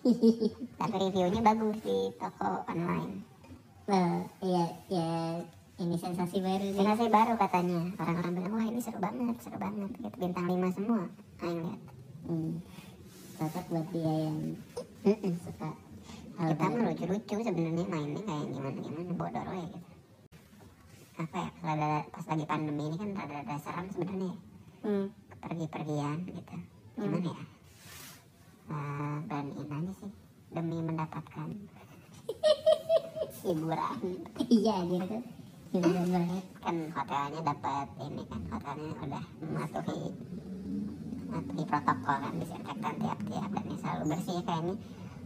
Tapi 0.80 0.94
reviewnya 0.98 1.40
bagus 1.40 1.78
di 1.80 1.98
toko 2.18 2.66
online. 2.66 3.22
Nah, 3.86 4.26
iya, 4.42 4.64
ya 4.90 5.10
ini 5.80 5.96
sensasi 5.98 6.38
baru 6.42 6.66
sih. 6.70 6.78
sensasi 6.78 7.06
baru 7.08 7.34
katanya. 7.38 7.80
Orang-orang 7.98 8.32
bilang 8.36 8.52
wah 8.58 8.66
ini 8.66 8.80
seru 8.82 8.98
banget 8.98 9.36
seru 9.40 9.58
banget. 9.58 9.90
Gitu 9.96 10.16
bintang 10.18 10.46
5 10.50 10.76
semua 10.76 11.02
ayo 11.42 11.54
lihat. 11.62 11.80
Hmm. 12.26 12.52
Cocok 13.38 13.64
buat 13.70 13.86
dia 13.90 14.14
yang 14.28 14.36
suka 15.42 15.70
hal 16.38 16.48
kita 16.56 16.66
lucu-lucu 16.80 17.36
sebenarnya 17.44 17.84
mainnya 17.86 18.22
kayak 18.24 18.46
gimana 18.48 18.78
gimana 18.80 19.12
bodoh 19.12 19.44
ya 19.52 19.66
gitu 19.68 19.91
apa 21.22 21.36
ya 21.38 21.50
kalau 21.54 21.72
ada 21.78 21.90
pas 22.10 22.24
lagi 22.26 22.44
pandemi 22.44 22.82
ini 22.86 22.96
kan 22.98 23.08
rada-rada 23.14 23.56
seram 23.58 23.86
sebenarnya 23.88 24.28
ya. 24.28 24.36
Hmm. 24.82 25.06
pergi-pergian 25.38 26.16
gitu 26.26 26.56
gimana 26.98 27.30
ya 27.30 27.44
uh, 28.68 29.16
beraniin 29.26 29.70
aja 29.70 29.92
sih 29.96 30.12
demi 30.50 30.78
mendapatkan 30.80 31.48
hiburan 33.42 33.98
Iya, 34.52 34.74
gitu 34.86 35.06
kan. 35.08 35.22
Hiburan 35.72 36.06
banget. 36.12 36.44
kan 36.60 36.76
hotelnya 36.92 37.40
dapat 37.42 37.86
ini 37.98 38.22
kan 38.28 38.42
hotelnya 38.46 38.92
udah 39.00 39.24
mematuhi 39.40 40.00
mematuhi 41.24 41.64
protokol 41.64 42.16
kan 42.20 42.34
disinfektan 42.36 42.94
tiap-tiap 43.00 43.48
dan 43.48 43.64
ini 43.64 43.76
selalu 43.80 44.04
bersih 44.12 44.34
ya 44.36 44.42
kayak 44.44 44.62
ini 44.62 44.74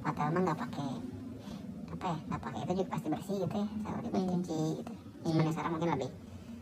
hotel 0.00 0.26
mah 0.30 0.40
nggak 0.46 0.60
pakai 0.62 0.90
apa 1.90 2.06
ya 2.06 2.18
nggak 2.30 2.40
pakai 2.40 2.60
itu 2.62 2.72
juga 2.78 2.90
pasti 2.94 3.06
bersih 3.10 3.36
gitu 3.42 3.56
ya 3.58 3.68
selalu 3.82 4.06
dicuci 4.06 4.60
gitu 4.78 4.92
sebenarnya 5.26 5.52
sekarang 5.52 5.72
mungkin 5.72 5.90
lebih 5.92 6.10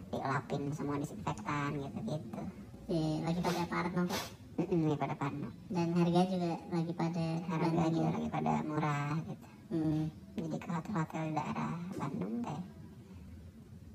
dielapin 0.08 0.62
semua 0.72 0.96
disinfektan 0.96 1.70
gitu 1.76 1.98
gitu 2.06 2.40
Ya, 2.84 3.24
lagi 3.24 3.40
pada 3.40 3.64
parno 3.64 4.02
kok. 4.04 4.22
Mm-mm, 4.54 4.94
pada 4.94 5.16
Parno 5.16 5.48
Dan 5.66 5.90
harga 5.92 6.20
juga 6.30 6.54
lagi 6.70 6.92
pada 6.94 7.24
harga 7.42 7.84
juga 7.88 8.08
lagi 8.12 8.28
pada 8.30 8.52
murah 8.62 9.16
gitu 9.20 9.46
Hmm. 9.64 10.06
jadi 10.36 10.54
ke 10.54 10.68
hotel-hotel 10.68 11.22
di 11.24 11.34
daerah 11.34 11.74
Bandung 11.96 12.34
teh 12.40 12.60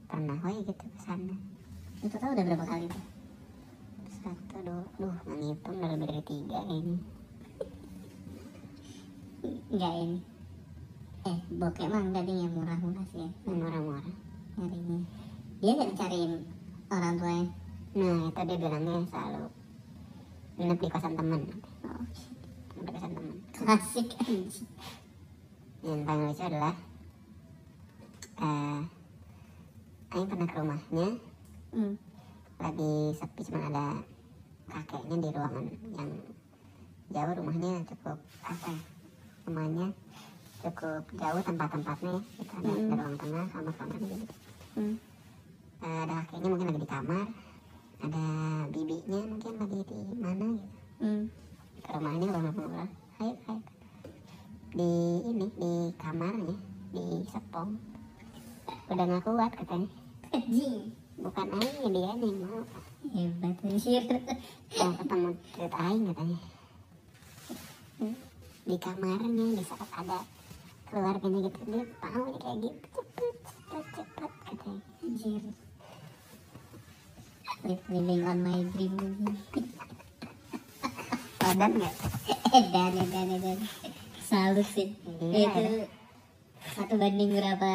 pernah 0.05 0.35
woy 0.41 0.59
gitu 0.59 0.73
ke 0.75 0.99
sana 0.99 1.35
Itu 2.01 2.17
tau 2.17 2.33
udah 2.33 2.43
berapa 2.43 2.65
kali 2.65 2.85
tuh? 2.89 3.05
satu 4.11 4.57
dua 4.59 4.83
duh 4.97 5.15
menghitung 5.23 5.77
udah 5.77 5.89
lebih 5.93 6.07
dari 6.09 6.23
tiga 6.25 6.59
kayaknya 6.59 6.97
Enggak 9.69 9.93
ini. 9.95 10.19
Eh, 11.21 11.39
bokeh 11.53 11.87
mah 11.87 12.01
enggak 12.01 12.23
ding 12.25 12.39
yang 12.41 12.51
murah-murah 12.51 13.05
sih 13.07 13.21
ya. 13.21 13.29
murah-murah 13.45 14.03
Nyarinya. 14.59 14.99
Dia 15.59 15.71
nggak 15.73 15.91
cariin 15.95 16.33
orang 16.89 17.15
tuanya. 17.15 17.45
nah 17.89 18.29
itu 18.29 18.41
dia 18.45 18.57
bilangnya 18.59 19.01
selalu 19.09 19.45
nginep 20.59 20.77
di 20.77 20.87
kosan 20.91 21.13
temen 21.17 21.41
Oh, 21.81 22.03
nginep 22.77 22.85
di 22.85 22.91
kosan 22.93 23.11
temen 23.17 23.35
klasik 23.49 24.07
yang 25.81 26.01
paling 26.05 26.25
lucu 26.29 26.43
adalah 26.45 26.75
eh 28.37 28.79
Aing 30.09 30.27
pernah 30.27 30.47
ke 30.47 30.57
rumahnya 30.57 31.07
Hmm. 31.69 31.93
lagi 32.57 32.93
sepi 33.13 33.41
cuma 33.45 33.69
ada 33.69 33.85
kakeknya 34.65 35.15
di 35.21 35.29
ruangan 35.29 35.65
yang 35.93 36.09
jauh 37.09 37.33
rumahnya 37.37 37.71
cukup 37.85 38.17
apa 38.41 38.69
ya, 38.69 38.81
rumahnya 39.45 39.85
cukup 40.61 41.03
jauh 41.13 41.41
tempat-tempatnya 41.41 42.13
ya. 42.17 42.21
kita 42.37 42.53
ada, 42.57 42.69
ada 42.69 42.93
ruang 43.01 43.17
tengah 43.17 43.45
kamar 43.49 43.73
kamarnya 43.73 44.15
gitu 44.17 44.35
Hmm. 44.77 44.95
Eh, 45.79 45.99
ada 46.03 46.13
kakeknya 46.27 46.47
mungkin 46.51 46.67
lagi 46.69 46.81
di 46.83 46.89
kamar 46.89 47.25
ada 47.99 48.25
bibinya 48.71 49.19
mungkin 49.27 49.53
lagi 49.59 49.79
di 49.83 49.99
mana 50.15 50.47
gitu. 50.55 50.67
Hmm. 50.99 51.23
ke 51.79 51.89
rumahnya 51.95 52.25
ngobrol-ngobrol 52.27 52.87
ayo 53.23 53.33
ayo. 53.47 53.55
Di 54.69 54.91
ini 55.25 55.47
di 55.55 55.73
kamarnya 55.97 56.55
di 56.91 57.05
sepong. 57.27 57.71
Udah 58.91 59.05
nggak 59.07 59.23
kuat 59.25 59.51
katanya. 59.55 59.89
Anjing. 60.29 60.93
bukan 61.19 61.47
aing 61.51 61.91
dia 61.91 62.11
nih 62.15 62.33
mau 62.39 62.63
Hebat 63.11 63.55
anjir. 63.65 64.03
mau 64.79 64.91
ketemu 64.95 65.29
cerita 65.51 65.77
aing 65.79 66.03
katanya. 66.11 66.39
Hmm, 67.99 68.15
di 68.63 68.75
kamarnya 68.79 69.45
di 69.59 69.63
saat 69.65 69.89
ada 69.91 70.19
keluarganya 70.89 71.39
gitu 71.45 71.59
dia 71.69 71.83
mau 72.01 72.33
kayak 72.39 72.55
gitu 72.63 72.87
cepet 72.95 73.35
cepet 73.45 73.85
cepet 73.93 74.28
Anjir. 75.03 75.43
Living 77.89 78.23
on 78.23 78.37
my 78.43 78.59
dream. 78.73 78.95
padan 81.39 81.71
nggak? 81.81 81.95
Edan 82.53 82.93
edan 82.93 83.27
edan 83.35 83.59
salut 84.21 84.67
sih. 84.69 84.93
Iya, 85.17 85.49
itu 85.49 85.89
satu 86.77 86.93
banding 87.01 87.33
berapa? 87.33 87.73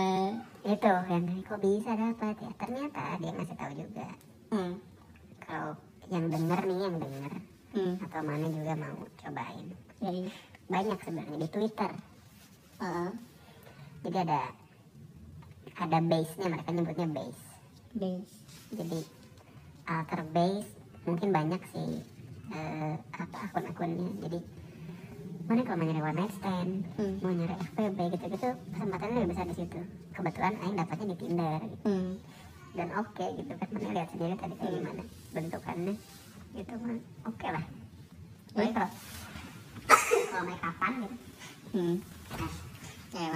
Itu 0.62 0.92
yang 1.10 1.24
kok 1.42 1.58
bisa 1.58 1.92
dapat 1.98 2.34
ya? 2.38 2.50
Ternyata 2.54 3.02
dia 3.18 3.30
ngasih 3.34 3.56
tahu 3.58 3.72
juga. 3.74 4.06
Hmm. 4.54 4.78
kalau 5.42 5.74
yang 6.06 6.30
denger 6.30 6.60
nih 6.62 6.78
yang 6.78 6.96
denger. 7.02 7.32
Hmm. 7.74 7.94
atau 7.98 8.22
mana 8.22 8.46
juga 8.46 8.72
mau 8.78 8.98
cobain. 9.18 9.66
Jadi? 9.98 10.22
Banyak 10.70 10.98
sebenarnya 11.02 11.36
di 11.42 11.48
Twitter. 11.50 11.90
Uh, 12.78 13.10
jadi 14.06 14.18
ada 14.22 14.40
ada 15.74 15.98
base 16.00 16.32
nya 16.38 16.46
mereka 16.50 16.70
nyebutnya 16.70 17.08
base. 17.10 17.42
Base. 17.94 18.32
Jadi 18.74 19.00
alter 19.84 20.20
base 20.30 20.70
mungkin 21.04 21.28
banyak 21.30 21.60
sih 21.70 21.90
eh, 22.54 22.94
apa 23.12 23.38
akun-akunnya. 23.50 24.08
Jadi 24.26 24.38
mana 25.44 25.60
kalau 25.60 25.76
mau 25.76 25.86
nyari 25.86 26.00
one 26.00 26.16
night 26.16 26.32
stand 26.40 26.72
Hmm. 26.96 27.14
mau 27.20 27.28
nyari 27.28 27.52
FPB 27.52 27.98
gitu-gitu 28.16 28.48
kesempatannya 28.72 29.16
lebih 29.20 29.30
besar 29.36 29.46
di 29.50 29.56
situ. 29.58 29.80
Kebetulan 30.14 30.54
Aing 30.62 30.76
dapatnya 30.78 31.06
di 31.12 31.16
Tinder 31.20 31.60
gitu. 31.60 31.84
hmm. 31.84 32.12
dan 32.74 32.88
oke 32.98 33.26
gitu 33.38 33.52
kan 33.54 33.68
mana 33.70 33.88
lihat 33.94 34.08
sendiri 34.10 34.34
tadi 34.34 34.54
kayak 34.58 34.72
gimana 34.72 35.02
bentukannya. 35.30 35.94
Gitu 36.54 36.74
kan. 36.74 36.96
Oke 37.28 37.46
lah. 37.50 37.64
Jadi 38.54 38.70
kalau 38.72 38.90
kalau 40.30 40.44
make 40.48 40.62
upan 40.64 40.92
gitu. 41.02 41.16
Hmm. 41.74 41.96
nah, 42.38 42.50
ya 43.14 43.30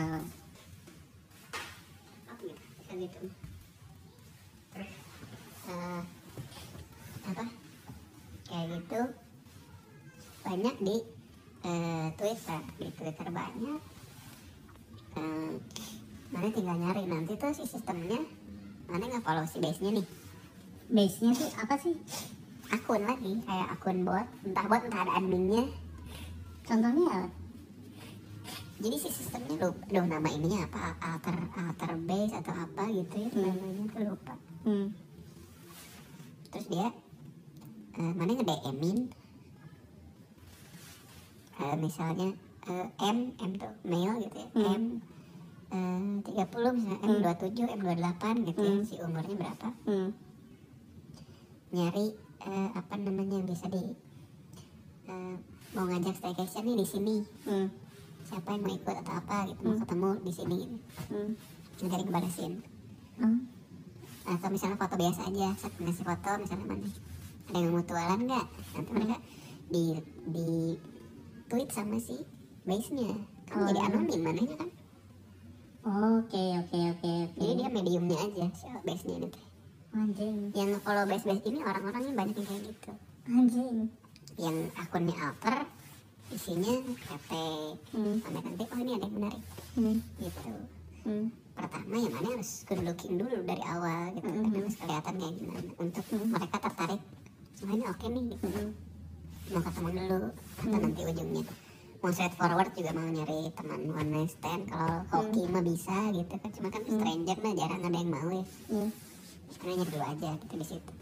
gitu. 2.99 3.25
Terus 4.75 4.93
eh, 5.71 6.03
apa? 7.31 7.45
Kayak 8.51 8.67
gitu. 8.75 9.01
Banyak 10.43 10.77
di 10.83 10.97
eh, 11.63 12.07
Twitter, 12.19 12.61
di 12.79 12.89
Twitter 12.99 13.29
banyak. 13.31 13.81
Eh, 15.19 15.53
mana 16.35 16.49
tinggal 16.51 16.77
nyari. 16.77 17.03
Nanti 17.07 17.33
tuh 17.39 17.55
si 17.55 17.65
sistemnya 17.65 18.21
mana 18.89 19.05
nggak 19.05 19.25
follow 19.25 19.45
si 19.47 19.63
base-nya 19.63 20.01
nih. 20.01 20.07
Base 20.89 21.19
nya 21.23 21.33
tuh 21.37 21.51
apa 21.61 21.75
sih? 21.79 21.95
Akun 22.75 23.05
lagi. 23.05 23.39
Kayak 23.45 23.69
akun 23.79 24.03
bot. 24.03 24.27
Entah 24.43 24.67
bot 24.67 24.83
entah 24.83 25.01
ada 25.07 25.13
adminnya. 25.21 25.69
Contohnya 26.69 27.07
apa 27.09 27.48
jadi 28.79 28.97
si 28.97 29.09
sistemnya 29.11 29.59
lupa 29.61 29.83
aduh 29.85 30.07
nama 30.07 30.29
ininya 30.29 30.65
apa 30.65 30.81
alter 31.01 31.37
alter 31.53 31.91
base 32.01 32.33
atau 32.33 32.55
apa 32.57 32.83
gitu 32.89 33.15
ya 33.19 33.29
Hmm. 33.29 33.43
namanya 33.45 33.85
tuh 33.89 34.03
lupa 34.07 34.35
hmm. 34.63 34.87
terus 36.49 36.67
dia 36.69 36.89
eh, 37.95 38.13
mana 38.15 38.31
nge 38.33 38.45
DM-in 38.45 38.99
eh, 41.59 41.77
misalnya 41.77 42.29
eh, 42.65 42.87
M 43.03 43.19
M 43.37 43.51
tuh 43.55 43.73
male 43.83 44.23
gitu 44.23 44.37
ya 44.39 44.49
Hmm. 44.55 45.03
M 45.69 46.23
eh, 46.25 46.47
30 46.47 46.79
misalnya 46.79 46.99
M 47.03 47.13
27 47.21 47.67
M 47.69 47.81
28 47.83 48.47
gitu 48.47 48.61
ya 48.61 48.73
Hmm. 48.73 48.87
si 48.87 48.95
umurnya 48.99 49.35
berapa 49.37 49.69
Hmm. 49.85 50.11
nyari 51.69 52.07
eh, 52.41 52.69
apa 52.73 52.95
namanya 52.95 53.37
yang 53.37 53.49
bisa 53.49 53.67
di 53.67 53.83
eh, 55.05 55.35
mau 55.75 55.85
ngajak 55.85 56.15
staycation 56.15 56.63
nih 56.65 56.77
di 56.79 56.87
sini 56.87 57.17
Hmm. 57.43 57.69
Siapa 58.29 58.49
yang 58.51 58.63
mau 58.63 58.75
ikut 58.75 58.97
atau 58.99 59.15
apa 59.17 59.37
gitu 59.47 59.61
mau 59.63 59.73
Hmm. 59.73 59.83
ketemu 59.83 60.09
di 60.21 60.33
sini 60.33 60.59
gitu. 60.61 60.79
Hmm. 61.09 61.31
Nanti 61.81 62.05
dibalesin 62.05 62.53
Oh. 63.19 63.39
atau 64.29 64.49
misalnya 64.49 64.77
foto 64.77 64.95
biasa 64.95 65.21
aja 65.27 65.49
set 65.57 65.73
ngasih 65.75 66.05
foto 66.05 66.31
misalnya 66.37 66.67
mana 66.69 66.87
ada 67.49 67.57
yang 67.57 67.73
mutualan 67.73 68.21
nggak 68.21 68.47
nanti 68.71 68.91
mereka 68.93 69.17
di 69.67 69.85
di 70.29 70.47
tweet 71.47 71.69
sama 71.69 71.97
si 71.97 72.21
base 72.63 72.93
nya 72.93 73.09
kan 73.49 73.57
Oh, 73.57 73.67
jadi 73.67 73.81
iya. 73.81 73.89
anonim 73.89 74.21
mananya 74.21 74.55
kan 74.55 74.71
oke 75.83 76.45
oke 76.61 76.79
oke 76.93 77.11
oke 77.25 77.41
jadi 77.41 77.53
dia 77.57 77.69
mediumnya 77.69 78.19
aja 78.21 78.45
si 78.53 78.67
base 78.79 79.05
nya 79.05 79.15
ini 79.17 79.29
teh. 79.29 79.45
anjing 79.91 80.37
yang 80.53 80.71
follow 80.79 81.05
base 81.05 81.25
base 81.25 81.43
ini 81.43 81.59
orang-orang 81.59 82.03
yang 82.05 82.17
banyak 82.17 82.37
yang 82.37 82.47
kayak 82.47 82.63
gitu 82.69 82.93
anjing 83.27 83.77
yang 84.37 84.57
akunnya 84.77 85.17
alter 85.17 85.57
isinya 86.29 86.75
kate 87.01 87.49
Hmm. 87.91 88.17
sampai 88.21 88.41
nanti 88.43 88.65
oh 88.65 88.79
ini 88.79 88.93
ada 88.95 89.05
yang 89.05 89.15
menarik 89.15 89.43
Hmm. 89.75 89.97
gitu 90.19 90.51
Hmm. 91.03 91.27
pertama 91.55 91.95
yang 91.97 92.13
mana 92.13 92.29
harus 92.33 92.51
good 92.63 92.83
looking 92.83 93.15
dulu 93.17 93.37
dari 93.43 93.63
awal 93.65 94.13
gitu 94.13 94.29
Mm-mm. 94.29 94.45
kan 94.45 94.61
harus 94.61 94.77
kelihatan 94.77 95.15
kayak 95.17 95.35
gimana 95.35 95.71
untuk 95.77 96.05
Mm. 96.07 96.29
mereka 96.31 96.57
tertarik 96.61 97.03
oh 97.59 97.69
ini 97.69 97.85
oke 97.85 98.07
nih 98.07 98.25
gitu 98.31 98.47
Hmm. 98.47 98.71
mau 99.49 99.61
ketemu 99.61 99.89
dulu 99.91 100.19
atau 100.31 100.69
Mm. 100.71 100.83
nanti 100.85 101.01
ujungnya 101.03 101.43
mau 101.99 102.11
straight 102.13 102.35
forward 102.37 102.71
juga 102.71 102.91
mau 102.93 103.09
nyari 103.09 103.41
teman 103.51 103.81
one 103.89 104.11
night 104.13 104.31
stand 104.31 104.63
kalau 104.69 105.03
hoki 105.11 105.43
mah 105.45 105.59
bisa 105.61 105.97
gitu 106.13 106.31
kan 106.31 106.51
cuma 106.53 106.69
kan 106.69 106.83
stranger 106.85 107.37
mah 107.37 107.53
jarang 107.53 107.83
ada 107.83 107.97
yang 107.97 108.11
mau 108.13 108.29
ya 108.31 108.45
Hmm. 108.69 108.91
sebenarnya 109.49 109.85
dulu 109.89 110.05
aja 110.05 110.29
gitu 110.37 110.55
di 110.55 110.67
situ 110.69 110.93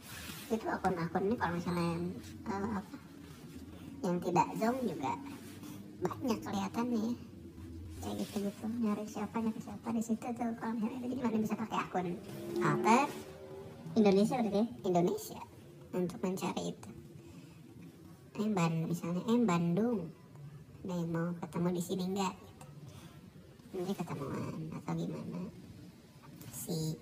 itu 0.48 0.64
akun-akun 0.64 1.22
ini 1.24 1.34
kalau 1.34 1.52
misalnya 1.52 1.84
yang 1.90 2.04
eh, 2.46 2.70
apa 2.72 2.96
yang 4.06 4.18
tidak 4.22 4.48
zong 4.62 4.78
juga 4.86 5.12
banyak 5.96 6.38
kelihatannya 6.46 7.06
kayak 7.98 8.14
gitu 8.22 8.36
gitu. 8.46 8.66
Nyari 8.86 9.04
siapa 9.10 9.36
nyari 9.42 9.60
siapa 9.60 9.88
di 9.90 10.02
situ 10.04 10.26
tuh 10.30 10.52
kalau 10.60 10.72
misalnya 10.78 10.96
itu 11.02 11.06
jadi 11.10 11.22
mana 11.26 11.38
bisa 11.42 11.54
pakai 11.58 11.78
akun. 11.82 12.08
Alter 12.62 13.06
Indonesia 13.96 14.34
berarti 14.38 14.60
ya? 14.62 14.66
Indonesia 14.86 15.40
untuk 15.96 16.18
mencari 16.22 16.62
itu. 16.70 16.90
Eh 18.36 18.48
ban 18.52 18.72
misalnya 18.86 19.22
eh 19.26 19.40
Bandung. 19.42 20.00
Ada 20.86 20.94
yang 21.02 21.10
mau 21.10 21.28
ketemu 21.42 21.68
di 21.74 21.82
sini 21.82 22.04
enggak? 22.14 22.34
Gitu. 22.38 22.64
nanti 23.76 23.92
ketemuan 23.92 24.70
atau 24.72 24.92
gimana? 24.94 25.42
Si 26.54 26.94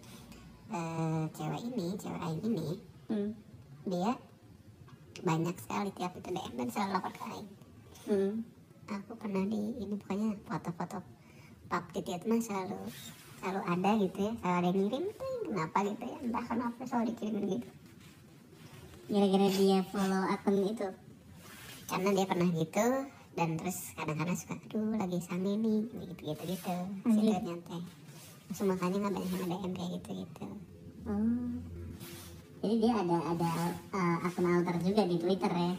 eh, 0.73 1.25
cewek 1.37 1.63
ini 1.69 1.87
cewek 2.01 2.21
lain 2.23 2.41
ini 2.49 2.69
Hmm. 3.05 3.37
dia 3.85 4.17
banyak 5.21 5.55
sekali 5.57 5.91
tiap 5.93 6.13
itu 6.13 6.29
DM 6.29 6.53
dan 6.57 6.69
selalu 6.69 6.91
lapor 6.93 7.13
ke 7.13 7.23
Aing 7.25 7.49
Hmm. 8.05 8.33
aku 8.85 9.13
pernah 9.15 9.45
di 9.45 9.57
ini 9.79 9.95
pokoknya 9.97 10.37
foto-foto 10.45 11.01
pap 11.67 11.89
titit 11.91 12.21
mah 12.25 12.37
selalu 12.37 12.77
selalu 13.39 13.61
ada 13.63 13.91
gitu 13.99 14.19
ya 14.21 14.33
selalu 14.37 14.53
ada 14.55 14.67
yang 14.67 14.79
ngirim 14.79 15.05
tuh 15.11 15.35
kenapa 15.45 15.79
gitu 15.83 16.05
ya 16.05 16.17
entah 16.19 16.45
kenapa 16.45 16.81
selalu 16.83 17.05
dikirimin 17.11 17.47
gitu 17.55 17.69
Gara-gara 19.05 19.49
dia 19.51 19.79
follow 19.85 20.23
akun 20.27 20.57
itu. 20.65 20.89
karena 21.85 22.09
dia 22.11 22.25
pernah 22.25 22.49
gitu 22.51 22.87
dan 23.35 23.49
terus 23.55 23.79
kadang-kadang 23.93 24.33
suka 24.35 24.57
aduh 24.59 24.97
lagi 24.97 25.19
sange 25.21 25.53
nih 25.55 25.81
gitu 25.91 26.23
gitu 26.27 26.43
gitu 26.47 26.77
Anjir. 27.05 27.37
si 27.37 27.55
teh 27.63 27.85
Terus 28.45 28.61
makanya 28.65 28.97
nggak 29.03 29.15
banyak 29.17 29.33
yang 29.41 29.49
DM 29.49 29.73
kayak 29.73 29.91
gitu 29.97 30.11
gitu 30.21 30.47
Oh. 31.05 31.53
Jadi 32.65 32.81
dia 32.81 32.93
ada 32.97 33.17
ada 33.29 33.51
uh, 33.93 34.17
akun 34.25 34.49
alter 34.49 34.81
juga 34.81 35.05
di 35.05 35.21
Twitter 35.21 35.53
ya. 35.53 35.73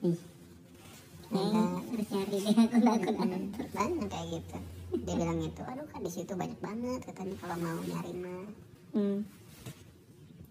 Ih. 0.00 0.16
Kayaknya 1.26 1.62
harus 1.76 2.08
nyari 2.08 2.36
deh 2.38 2.54
akun-akun 2.56 3.16
alter. 3.20 3.64
banyak 3.68 4.08
kayak 4.08 4.28
gitu 4.32 4.56
dia 4.96 5.14
bilang 5.14 5.38
gitu 5.38 5.60
aduh 5.60 5.84
kan 5.84 6.00
di 6.00 6.08
situ 6.08 6.32
banyak 6.32 6.56
banget 6.56 7.00
katanya 7.04 7.36
kalau 7.36 7.56
mau 7.58 7.78
nyari 7.82 8.12
mah 8.16 8.46
Hmm. 8.94 9.18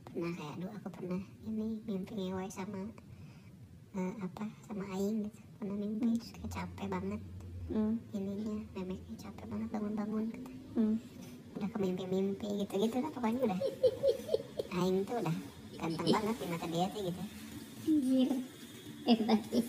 pernah 0.05 0.31
kayak 0.35 0.53
aduh 0.53 0.71
aku 0.75 0.87
pernah 0.91 1.21
ini 1.43 1.81
mimpi 1.81 2.13
ngewe 2.13 2.45
sama 2.45 2.77
eh, 3.95 4.13
apa 4.21 4.45
sama 4.61 4.85
Aing 4.93 5.25
gitu 5.25 5.39
pernah 5.57 5.75
mimpi 5.75 6.13
terus 6.13 6.29
kayak 6.35 6.51
capek 6.51 6.87
banget 6.91 7.21
Hmm. 7.65 7.97
ininya 8.11 8.61
memeknya 8.75 9.15
capek 9.17 9.45
banget 9.49 9.69
bangun-bangun 9.71 10.23
gitu. 10.29 10.51
Hmm. 10.75 10.95
udah 11.55 11.69
ke 11.71 11.77
mimpi-mimpi 11.79 12.47
gitu-gitu 12.61 12.95
lah 12.99 13.09
pokoknya 13.09 13.39
udah 13.49 13.59
Aing 14.75 14.97
tuh 15.03 15.15
udah 15.17 15.35
ganteng 15.75 16.07
banget 16.11 16.35
di 16.35 16.45
mata 16.51 16.67
dia 16.67 16.85
tuh 16.91 17.01
gitu 17.03 17.23
Anjir. 17.85 18.29
Ih. 19.05 19.65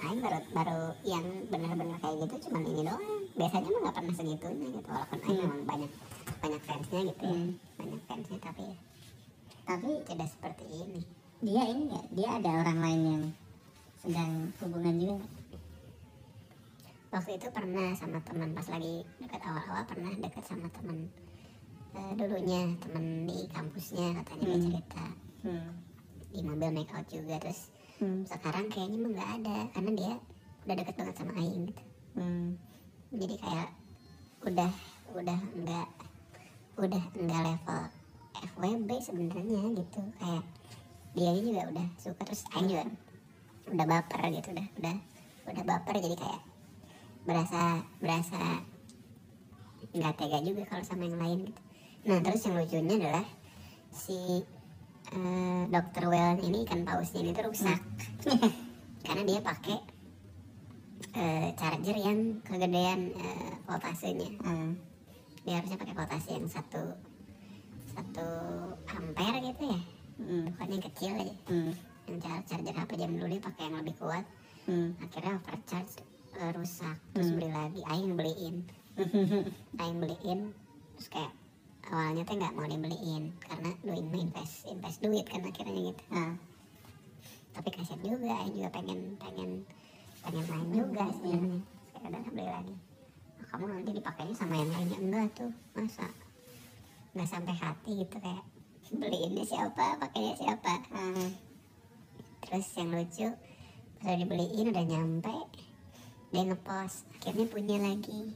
Aing 0.00 0.20
baru 0.24 0.38
baru 0.50 0.80
yang 1.04 1.26
benar-benar 1.52 1.98
kayak 2.00 2.16
gitu 2.24 2.48
cuman 2.48 2.62
ini 2.64 2.82
doang 2.88 3.04
biasanya 3.36 3.68
mah 3.68 3.80
nggak 3.84 3.96
pernah 4.00 4.14
segitunya 4.16 4.66
gitu 4.72 4.88
walaupun 4.88 5.18
Aing 5.20 5.36
Hmm. 5.36 5.44
memang 5.44 5.62
banyak 5.66 5.90
banyak 6.40 6.62
fansnya 6.64 7.00
gitu 7.12 7.22
ya 7.22 7.36
Hmm. 7.36 7.50
banyak 7.76 8.00
fansnya 8.08 8.38
tapi 8.40 8.62
ya 8.64 8.76
Tapi 9.60 9.90
tidak 10.02 10.28
seperti 10.28 10.64
ini 10.66 11.02
dia 11.40 11.62
ini 11.64 11.82
nggak? 11.88 12.06
Dia 12.12 12.28
ada 12.36 12.50
orang 12.60 12.78
lain 12.80 13.00
yang 13.06 13.24
sedang 13.96 14.30
hubungan 14.58 14.96
juga 14.96 15.26
waktu 17.10 17.30
itu 17.36 17.46
pernah 17.50 17.90
sama 17.92 18.18
teman 18.22 18.54
pas 18.54 18.66
lagi 18.66 19.02
dekat 19.18 19.42
awal-awal 19.42 19.82
pernah 19.82 20.12
dekat 20.14 20.44
sama 20.46 20.70
teman 20.70 21.10
eh, 21.90 22.12
dulunya 22.14 22.60
teman 22.78 23.04
di 23.24 23.38
kampusnya 23.48 24.06
katanya 24.16 24.44
dia 24.44 24.54
Hmm. 24.54 24.64
cerita 24.64 25.04
Hmm. 25.40 25.70
di 26.30 26.40
mobil 26.40 26.70
make 26.70 26.92
out 26.92 27.06
juga 27.06 27.36
terus 27.38 27.70
Hmm. 27.96 28.22
sekarang 28.24 28.66
kayaknya 28.68 28.98
mah 28.98 29.10
nggak 29.12 29.30
ada 29.40 29.56
karena 29.70 29.90
dia 29.92 30.12
udah 30.60 30.74
deket 30.76 30.94
banget 30.94 31.14
sama 31.16 31.32
Aing 31.34 31.64
gitu 31.66 31.82
Hmm. 32.14 32.48
jadi 33.10 33.34
kayak 33.36 33.68
udah 34.40 34.70
udah 35.12 35.38
enggak 35.52 35.88
udah 36.76 37.02
enggak 37.12 37.40
level 37.44 37.82
FWB 38.40 38.90
sebenarnya 39.02 39.60
gitu 39.74 40.00
kayak 40.16 40.44
dia 41.10 41.30
juga 41.34 41.62
udah 41.68 41.86
suka 41.98 42.22
terus 42.22 42.42
Aing 42.54 42.68
juga 42.68 42.84
udah 43.68 43.86
baper 43.86 44.20
gitu 44.30 44.48
udah 44.50 44.66
udah 44.78 44.96
udah 45.46 45.64
baper 45.66 45.94
jadi 45.98 46.16
kayak 46.16 46.42
berasa 47.20 47.62
berasa 48.00 48.40
nggak 49.90 50.14
tega 50.14 50.38
juga 50.40 50.62
kalau 50.64 50.84
sama 50.84 51.04
yang 51.04 51.18
lain 51.18 51.40
gitu 51.50 51.60
nah 52.00 52.18
terus 52.18 52.42
yang 52.42 52.56
lucunya 52.56 52.96
adalah 52.96 53.26
si 53.90 54.40
eh, 55.10 55.62
dokter 55.66 56.04
Well 56.04 56.38
ini 56.38 56.64
ikan 56.64 56.82
pausnya 56.82 57.20
ini 57.20 57.30
tuh 57.30 57.44
rusak 57.46 57.80
karena 59.04 59.22
dia 59.24 59.40
pakai 59.40 59.76
eh, 61.12 61.48
charger 61.54 61.96
yang 61.96 62.18
kegedean 62.40 63.00
eh, 63.12 63.52
voltasenya 63.64 64.28
Hmm. 64.40 64.76
dia 65.42 65.56
harusnya 65.56 65.76
pakai 65.76 65.94
voltase 65.94 66.30
yang 66.30 66.46
satu 66.46 66.82
satu 67.90 68.28
ampere 68.88 69.38
gitu 69.44 69.64
ya 69.66 69.80
Hmm. 70.16 70.52
pokoknya 70.52 70.74
yang 70.74 70.84
kecil 70.86 71.12
aja 71.16 71.34
Hmm. 71.48 71.72
yang 72.04 72.18
char- 72.18 72.44
charger 72.44 72.74
HP 72.74 72.90
jam 72.94 73.10
dulu 73.12 73.26
dia 73.26 73.40
pakai 73.40 73.62
yang 73.66 73.76
lebih 73.78 73.94
kuat 73.96 74.24
Hmm. 74.64 74.92
akhirnya 75.00 75.36
overcharge 75.36 76.00
eh, 76.34 76.52
rusak 76.52 76.96
terus 77.12 77.28
Hmm. 77.28 77.36
beli 77.36 77.50
lagi 77.50 77.80
Aing 77.84 78.12
beliin 78.14 78.56
Aing 79.80 79.98
beliin 79.98 80.40
terus 80.94 81.08
kayak 81.08 81.32
awalnya 81.90 82.22
tuh 82.22 82.38
nggak 82.38 82.54
mau 82.54 82.66
dibeliin 82.70 83.34
karena 83.42 83.70
duit 83.82 84.06
invest 84.14 84.70
invest 84.70 84.98
duit 85.02 85.26
kan 85.26 85.42
akhirnya 85.42 85.90
gitu. 85.90 86.02
Ah. 86.14 86.34
tapi 87.50 87.68
kasihan 87.74 87.98
juga 88.06 88.30
Aing 88.30 88.54
juga 88.54 88.70
pengen 88.70 89.00
pengen 89.18 89.50
pengen 90.22 90.44
main 90.46 90.68
juga 90.70 91.04
sebenarnya 91.10 91.58
kayak 91.90 92.08
udah 92.14 92.22
beli 92.30 92.46
lagi. 92.46 92.74
"Oh, 93.42 93.46
kamu 93.50 93.64
nanti 93.66 93.90
dipakainya 93.90 94.34
sama 94.38 94.54
yang 94.54 94.70
lainnya. 94.70 94.98
Enggak 95.02 95.26
tuh 95.34 95.52
masa? 95.74 96.06
Nggak 97.10 97.28
sampai 97.28 97.54
hati 97.58 97.90
gitu 98.06 98.16
kayak 98.22 98.44
beliinnya 98.94 99.44
siapa 99.46 99.98
pakainya 99.98 100.34
siapa. 100.38 100.74
Ah. 100.94 101.30
terus 102.40 102.66
yang 102.78 102.90
lucu 102.94 103.28
pas 104.00 104.06
udah 104.08 104.16
dibeliin 104.16 104.70
udah 104.72 104.84
nyampe 104.86 105.36
dia 106.30 106.42
ngepost 106.46 107.04
akhirnya 107.18 107.46
punya 107.50 107.76
lagi. 107.82 108.30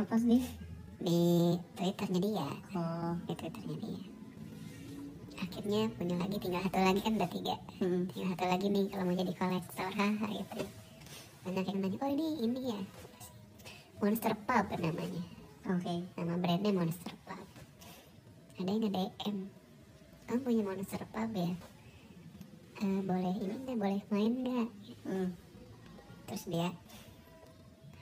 Apa 0.00 0.16
sih? 0.16 0.65
Di 1.06 1.22
twitternya 1.78 2.18
dia 2.18 2.48
Oh. 2.74 3.14
di 3.24 3.34
twitternya 3.38 3.76
dia 3.78 4.00
akhirnya 5.36 5.80
punya 5.94 6.16
lagi 6.16 6.36
tinggal 6.40 6.64
satu 6.64 6.80
lagi 6.80 7.00
kan 7.00 7.12
udah 7.14 7.30
tiga. 7.30 7.54
Hmm. 7.78 8.08
tinggal 8.08 8.28
satu 8.32 8.44
lagi 8.48 8.66
nih 8.66 8.84
kalau 8.88 9.04
mau 9.04 9.14
jadi 9.14 9.32
kolektor 9.36 9.90
haha 9.92 10.26
gitu 10.32 10.64
banyak 11.46 11.62
yang 11.62 11.78
nanya 11.78 11.98
oh 12.02 12.10
ini 12.10 12.26
ini 12.42 12.60
ya? 12.74 12.80
Monster 13.96 14.34
Pub 14.34 14.66
namanya. 14.76 15.22
Oke. 15.66 15.94
nama 16.16 16.34
brandnya 16.36 16.72
Monster 16.74 17.14
Pub 17.22 17.46
ada 18.56 18.66
yang 18.66 18.80
nge-DM 18.82 19.36
kamu 20.26 20.40
punya 20.42 20.62
Monster 20.64 21.02
Pub 21.06 21.30
ya? 21.30 21.52
Eh, 22.76 23.00
boleh 23.00 23.34
ini 23.36 23.54
nggak 23.62 23.78
boleh 23.78 24.00
main 24.10 24.32
nggak? 24.42 24.68
Hmm. 25.06 25.28
terus 26.26 26.44
dia 26.50 26.74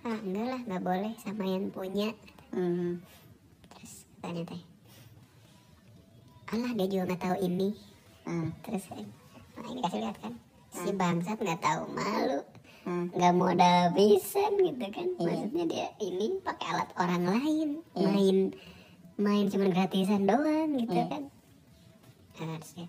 ah 0.00 0.18
enggak 0.18 0.46
lah 0.48 0.60
nggak 0.64 0.82
boleh 0.82 1.12
sama 1.20 1.44
yang 1.44 1.68
punya 1.68 2.16
Hmm. 2.54 3.02
terus 3.68 3.92
tanya 4.20 4.42
teh 4.46 4.62
alah 6.46 6.72
dia 6.72 6.86
juga 6.86 7.02
nggak 7.08 7.20
tahu 7.20 7.36
ini 7.40 7.68
Ah. 8.24 8.48
terus 8.62 8.88
eh, 8.94 9.04
nah 9.54 9.68
ini 9.68 9.80
kasih 9.82 10.00
lihat 10.00 10.16
kan 10.16 10.32
si 10.70 10.90
bangsat 10.90 11.36
nggak 11.36 11.60
tahu 11.60 11.82
malu 11.90 12.40
Ah. 12.84 13.04
nggak 13.10 13.34
modal 13.34 13.80
pisan 13.92 14.54
gitu 14.56 14.86
kan 14.86 15.08
Iya. 15.10 15.24
maksudnya 15.26 15.64
dia 15.66 15.86
ini 15.98 16.38
pakai 16.40 16.66
alat 16.68 16.90
orang 16.94 17.24
lain 17.26 17.68
Iya. 17.92 18.06
main 18.06 18.38
main 19.16 19.44
cuma 19.46 19.66
gratisan 19.66 20.24
doang 20.24 20.70
gitu 20.74 20.94
Iya. 20.94 21.06
kan 21.06 21.22
nah, 22.34 22.58
dia 22.60 22.86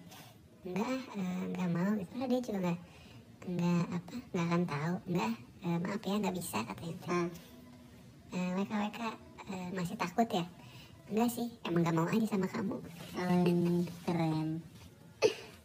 enggak 0.63 0.88
eh, 1.15 1.41
nggak 1.51 1.69
mau 1.69 1.91
gitu 1.95 2.13
lah 2.15 2.28
dia 2.28 2.39
juga 2.39 2.60
nggak 2.62 2.78
nggak 3.45 3.84
apa 3.91 4.13
nggak 4.30 4.45
akan 4.45 4.63
tahu 4.65 4.93
enggak 5.06 5.34
eh, 5.62 5.78
maaf 5.80 6.01
ya 6.01 6.15
nggak 6.21 6.36
bisa 6.36 6.58
katanya 6.62 6.97
Ah. 7.08 7.28
Eh, 8.30 8.49
WK 8.56 8.99
Eh, 9.45 9.67
masih 9.71 9.95
takut 9.95 10.25
ya? 10.25 10.45
Enggak 11.05 11.29
sih 11.29 11.47
emang 11.62 11.86
nggak 11.86 11.95
mau 11.95 12.08
aja 12.10 12.25
sama 12.25 12.47
kamu. 12.49 12.81
Oh, 12.81 13.41
keren. 14.05 14.47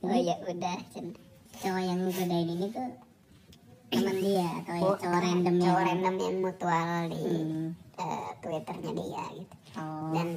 oh 0.05 0.13
ya 0.17 0.37
udah. 0.45 0.79
Cowok 1.61 1.83
yang 1.83 2.01
godain 2.09 2.49
ini 2.49 2.67
tuh 2.73 2.89
teman 3.91 4.17
dia 4.17 4.47
atau 4.63 4.75
ya 4.77 4.83
Bukan, 4.87 5.01
cowok 5.03 5.21
random 5.21 5.55
yang 5.59 5.67
cowok 5.67 5.83
random 5.83 6.15
yang 6.17 6.37
mutual 6.41 6.99
di 7.11 7.21
Hmm. 7.21 7.69
eh, 8.01 8.29
twitternya 8.41 8.93
dia 8.95 9.25
gitu. 9.35 9.57
Oh. 9.77 10.13
Dan 10.15 10.29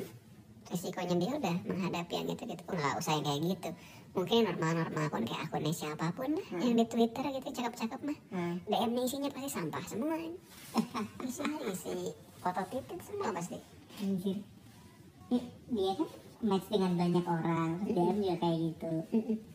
risikonya 0.67 1.15
dia 1.15 1.31
udah 1.37 1.55
menghadapi 1.63 2.13
yang 2.17 2.27
gitu. 2.27 2.43
Gitu 2.47 2.63
nggak 2.65 2.95
usah 2.99 3.11
yang 3.19 3.25
kayak 3.27 3.41
gitu? 3.45 3.69
Mungkin 4.13 4.45
normal-normal 4.45 5.03
akun 5.09 5.25
kayak 5.25 5.41
akunnya 5.47 5.73
siapa 5.73 6.13
pun 6.13 6.31
lah 6.37 6.47
yang 6.59 6.75
di 6.75 6.85
twitter 6.87 7.25
gitu. 7.29 7.47
Cakep-cakep 7.51 7.99
mah. 8.03 8.17
Hmm. 8.31 8.55
DM 8.67 8.91
nya 8.95 9.01
isinya 9.03 9.29
pasti 9.31 9.49
sampah 9.51 9.83
semua. 9.83 10.15
Isinya 11.27 11.59
isi 11.69 12.11
foto 12.43 12.61
titik 12.67 12.99
semua 12.99 13.31
pasti. 13.31 13.55
Anjir. 14.03 14.37
Ih, 15.31 15.43
dia 15.71 15.91
kan 15.95 16.09
match 16.43 16.67
dengan 16.67 16.91
banyak 16.99 17.23
orang 17.23 17.69
terus 17.87 17.95
DM 17.95 18.17
juga 18.19 18.35
kayak 18.43 18.57
gitu. 18.59 18.93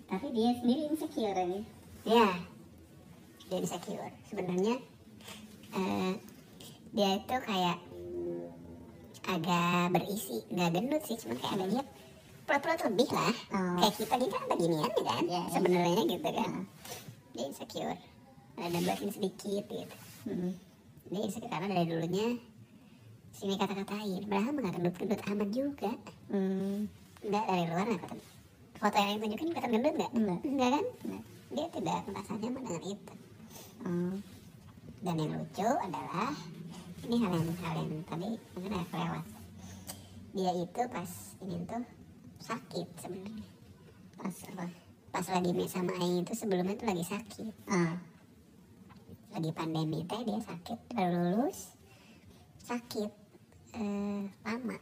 Tapi 0.09 0.27
dia 0.33 0.51
sendiri 0.57 0.83
insecure 0.88 1.38
ini 1.44 1.61
ya 2.09 2.29
dia 3.48 3.59
insecure. 3.61 4.12
Sebenarnya 4.24 4.74
eh, 5.77 6.12
dia 6.96 7.11
itu 7.20 7.37
kayak 7.44 7.79
agak 9.29 9.92
berisi 9.92 10.40
nggak 10.48 10.70
gendut 10.72 11.03
sih 11.05 11.20
cuma 11.20 11.37
kayak 11.37 11.61
ada 11.61 11.64
dia 11.68 11.85
perut-perut 12.48 12.81
lebih 12.88 13.09
lah. 13.12 13.35
Oh. 13.53 13.77
kayak 13.77 13.94
kita 14.01 14.14
gitu 14.24 14.33
kan 14.33 14.44
beginian 14.48 14.81
ya 14.81 14.88
kan 14.88 14.96
Iya, 15.05 15.16
iya. 15.29 15.40
sebenarnya 15.53 16.03
gitu 16.09 16.29
kan. 16.33 16.53
Dia 17.37 17.44
insecure. 17.44 17.98
Ada 18.59 18.79
belakang 18.81 19.12
sedikit 19.12 19.64
gitu. 19.68 19.96
Hmm. 20.24 20.53
dia 21.09 21.20
insecure 21.24 21.53
karena 21.53 21.68
dari 21.72 21.87
dulunya 21.88 22.27
sini 23.36 23.54
kata-katain. 23.58 24.22
Padahal 24.28 24.52
nggak 24.54 24.74
gendut-gendut 24.78 25.20
amat 25.28 25.48
juga. 25.52 25.92
Hmm. 26.32 26.88
Enggak 27.24 27.44
dari 27.50 27.64
luar 27.66 27.86
nggak 27.88 28.02
kelihatan 28.04 28.36
foto 28.78 28.94
yang 28.94 29.18
ditunjukin 29.18 29.48
kelihatan 29.50 29.70
gendut 29.74 29.94
nggak? 29.98 30.12
Enggak. 30.14 30.40
enggak 30.46 30.70
kan? 30.70 30.86
Enggak. 31.04 31.24
dia 31.48 31.66
tidak 31.72 32.00
merasa 32.12 32.32
nyaman 32.36 32.62
dengan 32.62 32.84
itu. 32.84 33.14
Oh. 33.78 34.14
dan 34.98 35.14
yang 35.14 35.30
lucu 35.38 35.70
adalah 35.70 36.34
ini 37.06 37.16
hal 37.22 37.30
yang 37.30 37.54
hal 37.62 37.74
yang 37.78 38.02
tadi 38.10 38.30
mungkin 38.58 38.74
ada 38.74 38.86
kelewat 38.90 39.24
dia 40.34 40.52
itu 40.58 40.82
pas 40.90 41.10
ini 41.46 41.56
tuh 41.62 41.84
sakit 42.42 42.86
sebenarnya. 42.98 43.46
Pas 44.18 44.36
apa? 44.50 44.66
Pas 45.14 45.26
lagi 45.30 45.50
sama 45.70 45.92
Aing 45.96 46.26
itu 46.26 46.32
sebelumnya 46.34 46.74
tuh 46.74 46.90
lagi 46.90 47.04
sakit. 47.06 47.54
Ah. 47.70 47.96
Lagi 49.32 49.50
pandemi 49.54 50.02
teh 50.04 50.20
dia 50.26 50.42
sakit. 50.42 50.78
Baru 50.92 51.16
lulus 51.16 51.77
sakit. 52.68 53.11
Eh, 53.81 54.22
lama. 54.44 54.76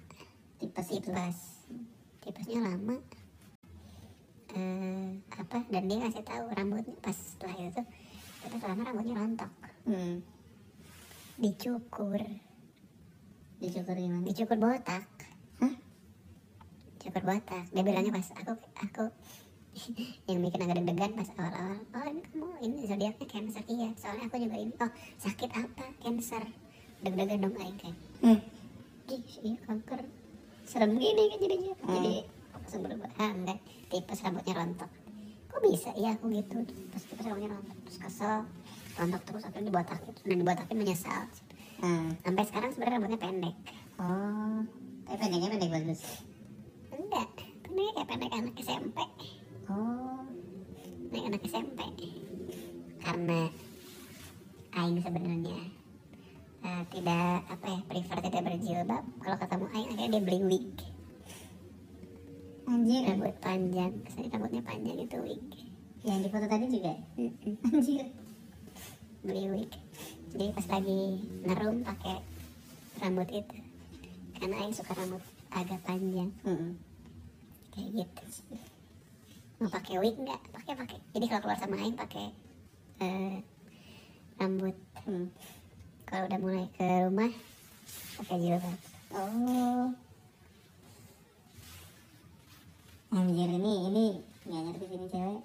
Tipes 0.59 0.87
tipes. 0.91 1.39
Tipesnya 2.19 2.59
lama. 2.67 2.99
Eh, 4.51 5.23
apa? 5.31 5.59
Dan 5.71 5.87
dia 5.87 6.03
ngasih 6.03 6.27
tahu 6.27 6.51
rambutnya 6.51 6.99
pas 6.99 7.15
setelah 7.15 7.55
itu. 7.63 7.83
Tuh 8.43 8.49
itu 8.51 8.67
lama 8.67 8.83
rambutnya 8.83 9.15
rontok. 9.15 9.53
Hmm. 9.87 10.19
dicukur. 11.37 12.19
Dicukur 13.63 13.95
gimana? 13.95 14.25
Dicukur 14.25 14.59
botak. 14.59 15.07
Hah? 15.63 15.75
cukur 16.99 17.23
botak. 17.23 17.71
Dia 17.71 17.83
bilangnya 17.87 18.11
pas 18.11 18.29
aku 18.35 18.57
aku 18.83 19.05
yang 20.33 20.41
bikin 20.41 20.65
agak 20.65 20.81
deg-degan 20.81 21.13
pas 21.13 21.29
awal-awal 21.37 21.77
oh 21.93 22.07
ini 22.09 22.21
kamu 22.25 22.49
ini 22.65 22.77
zodiaknya 22.89 23.27
cancer. 23.29 23.63
Iya 23.69 23.93
soalnya 24.01 24.27
aku 24.27 24.41
juga 24.41 24.57
ini. 24.57 24.73
Oh 24.81 24.91
sakit 25.21 25.51
apa? 25.55 25.85
Cancer 26.01 26.66
deg-degan 27.05 27.39
dong 27.45 27.55
aing 27.61 27.79
kayak 27.81 27.97
hmm. 28.23 28.39
ih 29.13 29.23
iya 29.45 29.57
kanker. 29.67 30.01
Serem 30.67 30.99
gini 30.99 31.23
kan 31.31 31.39
jadinya. 31.39 31.73
Hmm. 31.83 31.95
jadi 31.95 32.15
langsung 32.55 32.81
berubah 32.83 33.11
ah 33.19 33.31
enggak. 33.31 33.59
Tipes 33.87 34.21
rambutnya 34.25 34.55
rontok. 34.59 34.91
Kok 35.47 35.61
bisa? 35.63 35.91
Iya 35.95 36.19
aku 36.19 36.27
gitu. 36.35 36.59
Terus 36.67 37.05
tipes 37.07 37.25
rambutnya 37.25 37.51
rontok 37.55 37.77
terus 37.87 37.99
kesel. 38.03 38.37
Rontok 38.99 39.23
terus 39.29 39.43
akhirnya 39.47 39.69
dibotakin. 39.71 40.13
Dan 40.27 40.39
dibotakin 40.43 40.77
menyesal. 40.77 41.23
Ah. 41.77 42.09
sampai 42.25 42.45
sekarang 42.49 42.71
sebenarnya 42.73 42.97
rambutnya 42.97 43.21
pendek. 43.21 43.57
Oh. 44.01 44.65
Tapi 45.07 45.17
pendeknya 45.21 45.49
pendek 45.53 45.71
bagus 45.71 46.03
enggak. 47.07 47.31
Pendek 47.63 47.91
kayak 47.95 48.09
pendek 48.09 48.31
anak 48.35 48.55
SMP 48.59 48.99
oh. 49.71 50.25
Pendek 51.13 51.25
anak 51.31 51.43
SMP 51.47 51.81
karena 53.07 53.41
Aing 54.77 54.99
sebenarnya 55.01 55.59
eh, 56.67 56.83
tidak 56.91 57.47
apa 57.47 57.67
ya 57.71 57.81
prefer 57.87 58.19
tidak 58.27 58.43
berjilbab. 58.43 59.05
Kalau 59.23 59.37
ketemu 59.39 59.67
Aing 59.71 59.89
akhirnya 59.95 60.09
dia 60.11 60.23
beli 60.27 60.41
wig. 60.43 60.69
Anjir. 62.67 63.03
Rambut 63.07 63.37
panjang. 63.39 63.93
Saya 64.11 64.27
rambutnya 64.35 64.63
panjang 64.67 64.99
itu 64.99 65.17
wig. 65.23 65.45
Yang 66.03 66.19
di 66.27 66.29
foto 66.35 66.47
tadi 66.51 66.67
juga? 66.67 66.95
Anjir. 67.71 68.07
Beli 69.23 69.45
wig. 69.55 69.71
Jadi 70.35 70.45
pas 70.51 70.67
lagi 70.67 71.01
ngerum 71.47 71.77
pakai 71.87 72.19
rambut 72.99 73.29
itu. 73.31 73.57
Karena 74.37 74.55
Aing 74.67 74.75
suka 74.75 74.93
rambut 74.99 75.23
agak 75.55 75.81
panjang. 75.87 76.35
Hmm. 76.43 76.75
kayak 77.77 77.93
gitu 77.93 78.25
mau 79.57 79.73
pakai 79.73 79.97
wig 80.01 80.17
nggak? 80.21 80.43
Pakai 80.53 80.75
pakai. 80.77 80.99
Jadi 81.17 81.25
kalau 81.33 81.41
keluar 81.49 81.59
sama 81.61 81.77
Aing 81.81 81.97
pakai 81.97 82.27
eh, 83.01 83.41
rambut. 84.37 84.77
Hmm. 85.09 85.33
Kalau 86.07 86.23
udah 86.31 86.39
mulai 86.41 86.67
ke 86.79 86.87
rumah 87.07 87.33
pakai 88.17 88.37
jilbab. 88.41 88.79
Oh. 89.13 89.91
Anjir 93.13 93.51
ini 93.51 93.73
ini 93.91 94.07
nggak 94.47 94.63
ngerti 94.71 94.85
sini 94.87 95.07
cewek. 95.11 95.43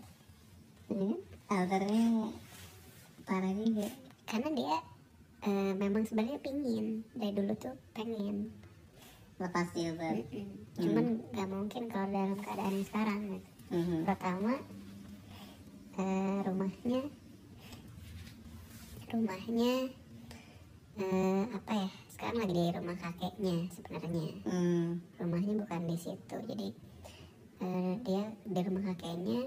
Ini 0.91 1.06
kan? 1.10 1.19
Alternya 1.52 2.04
parah 3.28 3.54
juga. 3.58 3.88
Karena 4.30 4.50
dia 4.56 4.76
eh, 5.50 5.71
memang 5.76 6.04
sebenarnya 6.08 6.39
pingin. 6.39 7.04
Dari 7.17 7.34
dulu 7.34 7.54
tuh 7.60 7.76
pengen. 7.97 8.54
Lepas 9.41 9.74
jilbab. 9.74 10.21
Mm-mm. 10.30 10.62
cuman 10.82 11.06
nggak 11.36 11.50
mungkin 11.52 11.84
kalau 11.91 12.08
dalam 12.10 12.39
keadaan 12.39 12.74
yang 12.80 12.88
sekarang 12.88 13.19
gitu. 13.38 13.50
Mhm. 13.71 14.04
pertama 14.04 14.54
eh, 15.95 16.38
rumahnya 16.43 17.02
rumahnya 19.12 19.74
eh, 20.97 21.43
apa 21.51 21.71
ya? 21.71 21.89
Sekarang 22.12 22.38
lagi 22.43 22.54
di 22.54 22.65
rumah 22.75 22.97
kakeknya 22.99 23.56
sebenarnya. 23.71 24.27
Hmm. 24.43 24.88
rumahnya 25.19 25.54
bukan 25.63 25.82
di 25.88 25.97
situ. 25.97 26.38
Jadi 26.47 26.67
eh, 27.62 27.93
dia 28.04 28.23
di 28.43 28.60
rumah 28.65 28.84
kakeknya. 28.91 29.39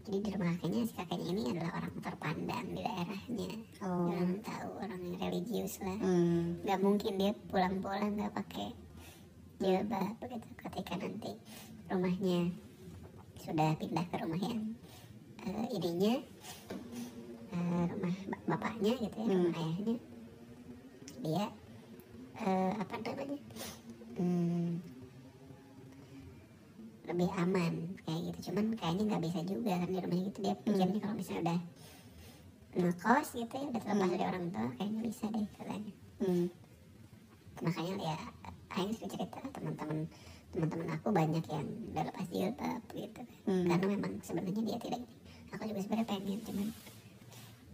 Jadi 0.00 0.18
di 0.24 0.30
rumah 0.34 0.48
kakeknya 0.56 0.80
si 0.88 0.92
kakeknya 0.96 1.28
ini 1.30 1.42
adalah 1.54 1.72
orang 1.84 1.94
terpandang 2.02 2.66
di 2.74 2.80
daerahnya. 2.82 3.50
Oh. 3.84 4.10
orang 4.10 4.32
tahu 4.42 4.70
orang 4.82 5.00
yang 5.04 5.16
religius 5.20 5.78
lah. 5.84 5.98
Hmm. 6.00 6.58
nggak 6.64 6.80
mungkin 6.82 7.12
dia 7.20 7.32
pulang-pulang 7.48 8.16
nggak 8.18 8.34
pakai 8.34 8.74
jilbab 9.60 10.16
begitu 10.24 10.48
ketika 10.56 10.96
nanti 10.96 11.36
rumahnya 11.92 12.48
sudah 13.36 13.76
pindah 13.76 14.08
ke 14.08 14.16
rumah 14.24 14.40
yang 14.40 14.72
eh, 15.44 15.66
ininya 15.76 16.14
eh, 17.50 17.84
rumah 17.90 18.14
ba- 18.30 18.44
bapaknya 18.48 18.92
gitu 18.96 19.16
ya 19.16 19.26
rumah 19.28 19.54
ayahnya. 19.54 19.96
Dia 21.20 21.44
eh, 22.40 22.72
apa 22.74 22.94
namanya 22.96 23.38
hmm, 24.16 24.68
lebih 27.10 27.30
aman 27.34 27.74
kayak 28.06 28.20
gitu. 28.30 28.38
Cuman 28.50 28.64
kayaknya 28.78 29.02
nggak 29.10 29.22
bisa 29.26 29.40
juga 29.42 29.72
kan 29.76 29.88
di 29.88 29.98
rumahnya 29.98 30.24
gitu. 30.30 30.38
Dia 30.42 30.54
pikirnya 30.56 30.98
kalau 31.00 31.14
misalnya 31.14 31.42
udah 31.44 31.60
ngekos 32.70 33.28
gitu 33.34 33.50
ya 33.50 33.66
udah 33.66 33.80
terlepas 33.82 34.08
dari 34.08 34.24
orang 34.24 34.44
tua 34.48 34.68
kayaknya 34.78 35.00
bisa 35.02 35.24
deh 35.26 35.46
katanya. 35.58 35.92
Hmm. 36.20 36.46
makanya 37.60 37.92
ya 38.00 38.16
Aing 38.72 38.92
sering 38.94 39.10
cerita 39.10 39.36
teman-teman 39.52 40.08
teman-teman 40.48 40.88
aku 40.96 41.12
banyak 41.12 41.44
yang 41.44 41.66
udah 41.92 42.02
lepas 42.08 42.24
jilbab 42.30 42.80
gitu 42.94 43.20
Hmm. 43.44 43.66
karena 43.68 43.84
memang 43.84 44.12
sebenarnya 44.22 44.62
dia 44.64 44.78
tidak 44.78 45.02
aku 45.50 45.62
juga 45.66 45.80
sebenarnya 45.82 46.08
pengen 46.08 46.40
cuman 46.40 46.68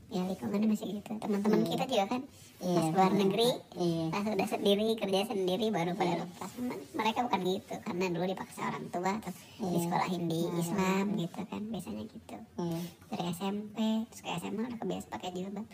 ya 0.07 0.23
lingkungannya 0.23 0.69
masih 0.69 0.87
gitu 0.95 1.11
teman-teman 1.16 1.61
Iya. 1.61 1.71
kita 1.73 1.85
juga 1.87 2.05
kan 2.09 2.23
Iya, 2.57 2.73
pas 2.73 2.87
luar 2.88 3.12
negeri 3.12 3.49
Iya. 3.75 4.05
pas 4.09 4.25
udah 4.25 4.49
sendiri 4.49 4.87
kerja 4.95 5.21
sendiri 5.27 5.66
baru 5.69 5.92
pada 5.92 6.23
lepas 6.23 6.51
Cuman 6.53 6.79
mereka 6.95 7.19
bukan 7.23 7.40
gitu 7.45 7.75
karena 7.77 8.05
dulu 8.09 8.25
dipaksa 8.25 8.61
orang 8.64 8.87
tua 8.88 9.12
atau 9.14 9.33
Iya. 9.59 9.71
disekolahin 9.73 10.23
di 10.25 10.40
Iya. 10.40 10.57
Islam 10.57 11.05
gitu 11.16 11.40
kan 11.45 11.62
biasanya 11.66 12.05
gitu 12.07 12.37
Iya. 12.57 12.81
dari 13.09 13.25
SMP 13.31 13.77
terus 14.07 14.21
ke 14.21 14.31
SMA 14.33 14.62
udah 14.64 14.79
kebiasa 14.79 15.07
pakai 15.09 15.31
jilbab 15.33 15.66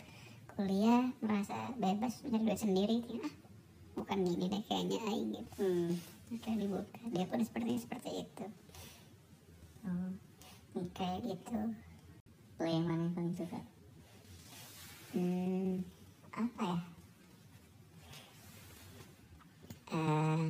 kuliah 0.49 1.03
merasa 1.19 1.55
bebas 1.75 2.13
mencari 2.21 2.43
duit 2.43 2.59
sendiri 2.59 2.97
ah 3.19 3.33
bukan 3.93 4.17
gini 4.23 4.45
deh 4.47 4.61
kayaknya 4.63 4.99
aing 5.03 5.29
gitu 5.31 5.53
Hmm. 5.55 5.89
akhirnya 6.31 6.57
dibuka 6.59 6.97
dia 7.07 7.25
pun 7.27 7.39
seperti 7.39 7.71
seperti 7.79 8.09
itu 8.23 8.45
Oh. 9.83 10.11
kayak 10.91 11.21
gitu 11.23 11.59
Lo 12.55 12.65
yang 12.65 12.85
mana 12.85 13.03
yang 13.03 13.13
paling 13.13 13.33
suka? 13.35 13.59
Hmm, 15.13 15.85
apa 16.33 16.61
ya? 16.61 16.79
Eh, 19.93 20.43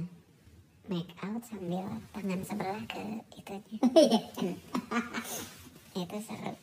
make 0.87 1.11
out 1.19 1.43
sambil 1.43 1.87
tangan 2.15 2.41
sebelah 2.47 2.81
ke 2.87 3.03
itunya 3.35 3.77
itu 6.03 6.17
seru. 6.23 6.55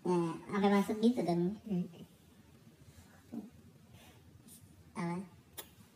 Nah, 0.00 0.32
sampai 0.48 0.96
gitu 1.04 1.20
dong. 1.22 1.60
Hmm. 1.68 1.86
apa? 4.96 5.20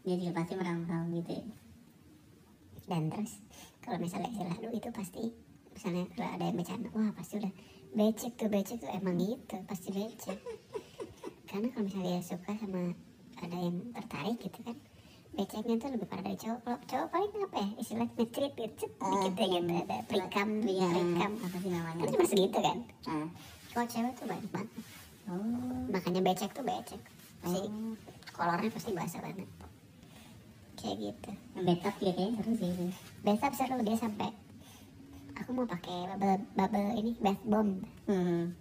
Dia 0.04 0.14
juga 0.20 0.32
pasti 0.44 0.52
merangkul 0.60 1.08
gitu 1.20 1.30
ya. 1.40 1.44
Dan 2.84 3.08
terus 3.08 3.40
kalau 3.80 3.96
misalnya 3.96 4.28
istilah 4.28 4.56
lu 4.60 4.68
itu 4.76 4.88
pasti 4.92 5.32
misalnya 5.72 6.04
kalau 6.12 6.28
ada 6.36 6.44
yang 6.48 6.56
bercanda 6.56 6.88
wah 6.92 7.10
pasti 7.16 7.40
udah 7.40 7.52
becek 7.94 8.32
tuh 8.34 8.48
becek 8.50 8.76
tuh. 8.82 8.90
Emang 8.90 9.16
gitu 9.16 9.56
pasti 9.64 9.88
becek. 9.90 10.38
Karena 11.46 11.70
kalau 11.70 11.86
misalnya 11.86 12.18
dia 12.18 12.22
suka 12.22 12.52
sama 12.58 12.82
ada 13.38 13.56
yang 13.56 13.76
tertarik 13.94 14.38
gitu 14.40 14.58
kan 14.62 14.76
beceknya 15.34 15.74
tuh 15.82 15.90
lebih 15.90 16.06
parah 16.06 16.22
dari 16.22 16.38
cowok. 16.38 16.58
Kalau 16.62 16.78
cowok 16.86 17.08
paling 17.10 17.32
apa 17.42 17.56
ya 17.58 17.68
istilah 17.82 18.08
ngecrit 18.14 18.52
gitu 18.54 18.86
dikit 18.86 19.34
ya 19.34 19.46
gitu 19.50 19.72
ada 19.74 19.96
perikam 20.06 20.48
Iya, 20.62 20.88
perikam 20.94 21.32
apa 21.42 21.56
sih 21.58 21.70
namanya? 21.70 22.02
Kan 22.02 22.12
cuma 22.14 22.26
segitu 22.26 22.58
kan? 22.62 22.78
Ah. 23.10 23.28
kalau 23.74 23.86
cewek 23.90 24.12
tuh 24.14 24.26
banyak 24.30 24.50
banget. 24.54 24.70
Oh. 25.26 25.78
Makanya 25.90 26.20
becek 26.22 26.50
tuh 26.54 26.62
becek. 26.62 27.00
Pasti 27.42 27.60
Oh. 27.66 27.94
kolornya 28.30 28.70
pasti 28.70 28.90
basah 28.94 29.20
banget. 29.22 29.48
Kayak 30.78 30.96
gitu. 31.02 31.30
Betap 31.58 31.96
ya 31.98 32.12
kayaknya 32.14 32.38
seru 32.38 32.52
sih 32.54 32.70
Besok 33.24 33.52
seru 33.58 33.76
dia 33.82 33.96
sampai 33.98 34.30
aku 35.34 35.50
mau 35.50 35.66
pakai 35.66 36.14
bubble 36.14 36.46
bubble 36.54 36.90
ini 36.94 37.12
bath 37.18 37.42
bomb. 37.42 37.82
Hmm. 38.06 38.54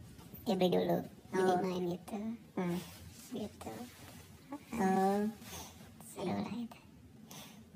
dia 0.43 0.59
beli 0.59 0.75
dulu 0.75 0.99
jadi 1.33 1.51
Oh. 1.53 1.59
main 1.65 1.83
gitu. 1.89 2.17
Hmm. 2.57 2.77
gitu. 3.33 3.73
Oh. 4.77 5.21
Seru 6.13 6.33
lah 6.33 6.53
itu. 6.53 6.79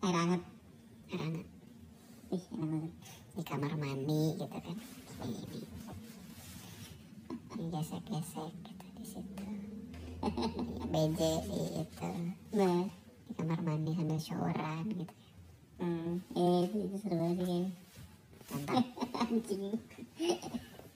Air 0.06 0.14
hangat. 0.14 0.42
Karena 1.10 1.42
ih 2.30 2.44
enak 2.54 2.68
banget. 2.70 2.94
Di 3.34 3.44
kamar 3.46 3.74
mandi 3.78 4.24
gitu 4.38 4.58
kan. 4.62 4.78
Ini. 5.26 5.62
Ini 7.58 7.66
gesek 7.74 8.04
gesek 8.06 8.52
gitu 8.62 8.86
di 8.98 9.06
situ. 9.06 9.48
BJ 10.92 11.20
di 11.50 11.62
itu 11.82 12.12
nah. 12.54 12.86
Di 13.26 13.34
kamar 13.34 13.60
mandi 13.66 13.92
sambil 13.98 14.20
showeran 14.22 14.86
gitu. 14.92 15.14
Hmm. 15.78 16.22
eh 16.34 16.66
itu, 16.66 16.90
itu 16.90 16.96
seru 17.06 17.16
banget 17.22 17.38
sih 17.38 17.46
kayaknya 17.46 17.72
mantap 18.50 18.86
anjing. 19.18 19.76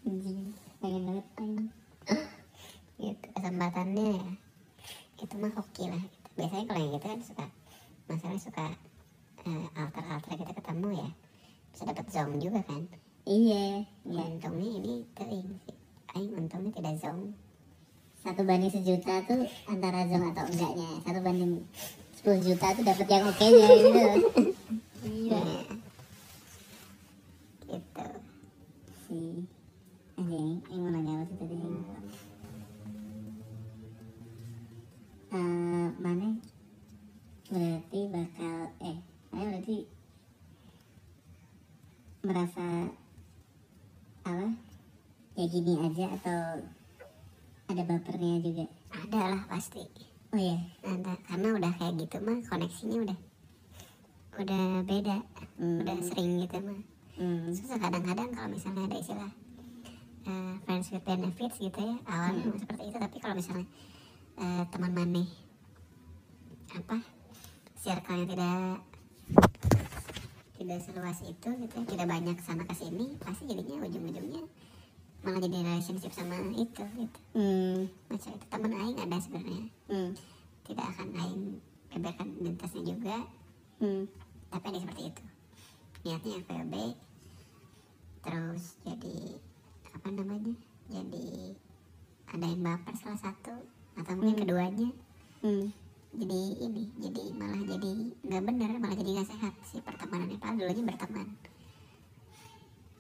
Anjing. 0.07 0.39
Pengen 0.79 1.01
banget 1.05 1.25
pengen 1.35 1.65
gitu 2.97 3.25
kesempatannya. 3.33 4.13
Ya 5.17 5.21
itu 5.21 5.35
mah 5.37 5.53
oke 5.55 5.83
lah. 5.85 6.01
Gitu. 6.01 6.27
biasanya 6.31 6.65
kalau 6.65 6.79
yang 6.79 6.91
gitu 6.95 7.05
kan 7.05 7.19
suka 7.21 7.45
masalah 8.07 8.39
suka 8.39 8.65
eh, 9.43 9.65
alter 9.75 10.03
alter 10.07 10.33
kita 10.35 10.53
ketemu 10.53 10.87
ya. 10.95 11.09
Bisa 11.71 11.83
dapat 11.85 12.05
zong 12.07 12.31
juga 12.37 12.59
kan. 12.63 12.81
Iya. 13.23 13.85
Ya. 14.07 14.15
ya 14.17 14.23
untungnya 14.27 14.69
ini 14.79 14.93
teing 15.13 15.49
sih. 15.63 15.77
Aing 16.11 16.33
untungnya 16.35 16.71
tidak 16.73 16.95
zong. 16.97 17.35
Satu 18.21 18.45
banding 18.45 18.69
sejuta 18.69 19.25
tuh 19.25 19.43
antara 19.65 20.05
zong 20.05 20.29
atau 20.29 20.45
enggaknya. 20.45 20.89
Satu 21.01 21.19
banding 21.19 21.65
10 22.21 22.37
juta 22.45 22.69
tuh 22.69 22.85
dapat 22.85 23.07
yang 23.09 23.25
oke 23.25 23.41
nya 23.41 23.65
gitu 23.65 23.97
iya 25.09 25.41
Iya. 25.41 25.41
gitu 27.65 28.07
si 29.01 29.17
anjing 30.13 30.61
yang 30.69 30.81
mau 30.85 30.91
nanya 30.93 31.13
apa 31.17 31.33
sih 31.33 31.37
tadi 31.41 31.57
Eh, 35.31 35.87
mana 35.97 36.29
berarti 37.47 37.99
bakal 38.11 38.55
eh 38.83 38.97
saya 39.31 39.43
berarti 39.47 39.77
merasa 42.21 42.67
apa 44.21 44.45
ya 45.33 45.45
gini 45.47 45.73
aja 45.81 46.05
atau 46.19 46.41
ada 47.65 47.81
bapernya 47.81 48.43
juga 48.43 48.65
ada 48.91 49.19
lah 49.33 49.41
pasti 49.47 49.81
oh 50.31 50.39
ya 50.39 50.59
ada 50.83 51.15
karena 51.23 51.47
udah 51.55 51.71
kayak 51.75 51.95
gitu 51.97 52.17
mah 52.19 52.39
koneksinya 52.45 52.97
udah 53.03 53.17
udah 54.37 54.65
beda 54.83 55.17
Hmm. 55.55 55.79
udah 55.79 55.95
sering 56.01 56.41
gitu 56.41 56.57
mah 56.59 56.79
hmm. 57.15 57.53
susah 57.53 57.79
kadang-kadang 57.79 58.33
kalau 58.33 58.49
misalnya 58.51 58.83
ada 58.89 58.97
istilah 58.97 59.31
eh, 60.25 60.53
friends 60.67 60.91
with 60.91 61.07
benefits 61.07 61.55
gitu 61.55 61.79
ya 61.79 61.95
awalnya 62.03 62.51
Hmm. 62.51 62.59
seperti 62.59 62.83
itu 62.91 62.97
tapi 62.99 63.17
kalau 63.23 63.35
misalnya 63.39 63.67
eh, 64.39 64.63
teman 64.67 64.91
maneh 64.91 65.29
apa 66.71 66.97
circle-nya 67.77 68.25
tidak 68.25 68.59
tidak 70.55 70.79
seluas 70.81 71.19
itu 71.21 71.49
gitu 71.61 71.75
ya, 71.75 71.85
tidak 71.85 72.07
banyak 72.07 72.37
sana 72.39 72.63
ke 72.63 72.73
sini 72.73 73.19
pasti 73.19 73.43
jadinya 73.45 73.83
ujung-ujungnya 73.83 74.43
malah 75.21 75.30
jadi 75.41 75.57
relationship 75.65 76.13
sama 76.13 76.37
itu 76.53 76.83
gitu 76.85 77.19
Hmm. 77.33 77.89
macam 78.07 78.29
itu 78.31 78.45
teman 78.45 78.71
aing 78.71 78.97
ada 78.99 79.17
sebenarnya 79.17 79.65
Hmm. 79.89 80.11
tidak 80.61 80.85
akan 80.93 81.07
aing 81.17 81.43
beberkan 81.89 82.27
identitasnya 82.37 82.83
juga 82.85 83.17
Hmm. 83.81 84.05
tapi 84.47 84.65
ada 84.69 84.79
seperti 84.79 85.03
itu 85.09 85.23
niatnya 86.01 86.33
FWB 86.39 86.75
terus 88.21 88.63
jadi 88.85 89.17
apa 89.91 90.07
namanya 90.07 90.53
jadi 90.87 91.27
ada 92.29 92.45
yang 92.45 92.61
baper 92.61 92.93
salah 92.95 93.19
satu 93.19 93.55
atau 93.97 94.11
mungkin 94.15 94.35
Hmm. 94.37 94.41
keduanya 94.45 94.89
Hmm. 95.41 95.65
jadi 96.11 96.41
ini 96.61 96.83
jadi 96.95 97.23
malah 97.33 97.61
jadi 97.65 97.91
nggak 98.21 98.43
benar 98.45 98.71
malah 98.77 98.95
jadi 98.95 99.09
nggak 99.17 99.29
sehat 99.31 99.53
si 99.65 99.81
pertemanannya 99.81 100.37
padahal 100.37 100.59
dulunya 100.61 100.83
berteman 100.85 101.27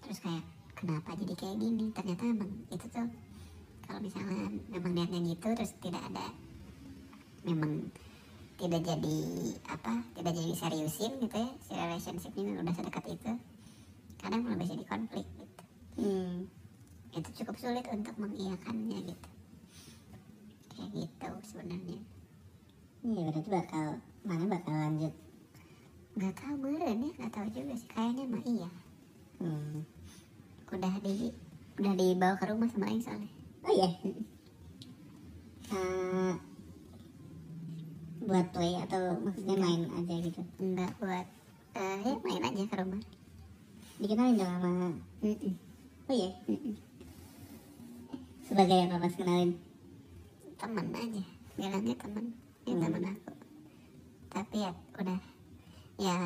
terus 0.01 0.19
kayak 0.19 0.43
kenapa 0.81 1.13
jadi 1.13 1.33
kayak 1.35 1.57
gini 1.57 1.85
ternyata 1.91 2.23
emang 2.25 2.51
itu 2.67 2.85
tuh 2.87 3.07
kalau 3.81 3.99
misalnya 3.99 4.49
memang 4.67 4.91
niatnya 4.91 5.19
gitu 5.27 5.47
terus 5.53 5.71
tidak 5.77 6.01
ada 6.03 6.25
memang 7.43 7.87
tidak 8.57 8.81
jadi 8.83 9.17
apa 9.67 9.93
tidak 10.13 10.33
jadi 10.33 10.51
seriusin 10.55 11.11
gitu 11.19 11.35
ya 11.35 11.49
si 11.59 11.71
relationshipnya 11.71 12.59
udah 12.59 12.73
sedekat 12.73 13.05
itu 13.07 13.31
kadang 14.17 14.41
malah 14.41 14.57
bisa 14.57 14.73
jadi 14.73 14.85
konflik 14.87 15.27
gitu 15.31 15.49
Hmm. 15.91 16.47
itu 17.11 17.29
cukup 17.35 17.59
sulit 17.59 17.83
untuk 17.85 18.15
mengiyakannya 18.15 18.99
gitu 19.05 19.29
kayak 20.71 20.89
gitu 20.95 21.27
sebenarnya 21.45 21.99
Iya 23.01 23.21
berarti 23.27 23.49
bakal 23.49 23.85
mana 24.21 24.45
bakal 24.47 24.71
lanjut. 24.71 25.13
nggak 26.11 26.33
tahu 26.33 26.53
meren 26.55 27.01
ya 27.01 27.11
nggak 27.11 27.33
tahu 27.33 27.47
juga 27.49 27.73
sih 27.75 27.89
kayaknya 27.89 28.23
mah 28.25 28.43
iya 28.45 28.69
Hmm. 29.37 29.81
Udah 30.71 30.93
di 31.03 31.29
udah 31.79 31.93
dibawa 31.95 32.35
ke 32.35 32.45
rumah 32.47 32.67
sama 32.71 32.87
Aing 32.87 33.03
soalnya 33.03 33.29
Oh 33.61 33.69
iya. 33.69 33.89
Eh, 35.71 36.33
buat 38.21 38.47
play 38.51 38.73
atau 38.81 39.21
maksudnya 39.21 39.55
main 39.55 39.85
aja 39.85 40.15
gitu. 40.17 40.41
enggak 40.57 40.91
buat 40.97 41.25
eh 41.71 41.97
ya 42.01 42.15
main 42.21 42.41
aja 42.43 42.63
ke 42.65 42.75
rumah 42.75 43.01
Dikenalin 44.01 44.33
dong 44.33 44.49
sama. 44.57 44.89
Mm-mm. 45.21 45.53
Oh 46.09 46.15
iya. 46.15 46.29
Sebagai 48.41 48.89
apa 48.89 48.97
pas 48.97 49.13
kenalin? 49.13 49.51
teman 50.57 50.93
aja 50.93 51.23
bilangnya 51.57 51.95
teman 51.97 52.25
ya 52.61 52.73
Hmm. 52.73 52.81
teman 52.85 53.03
aku 53.09 53.33
tapi 54.29 54.55
ya 54.61 54.71
udah 54.93 55.19
ya 55.97 56.17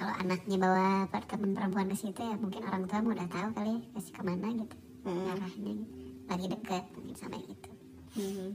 kalau 0.00 0.16
anaknya 0.16 0.56
bawa 0.56 1.04
teman 1.28 1.52
perempuan 1.52 1.92
ke 1.92 1.96
situ 2.00 2.24
ya 2.24 2.32
mungkin 2.40 2.64
orang 2.64 2.88
tua 2.88 3.04
udah 3.04 3.28
tahu 3.28 3.48
kali 3.52 3.72
ya 3.76 3.80
kasih 3.92 4.12
ke 4.16 4.22
mana 4.24 4.48
gitu 4.56 4.76
Hmm. 5.00 5.28
arahnya 5.28 5.72
gitu. 5.76 5.84
lagi 6.24 6.46
dekat 6.48 6.84
mungkin 6.96 7.14
sama 7.20 7.36
yang 7.36 7.52
itu 7.52 7.70
Hmm. 8.16 8.48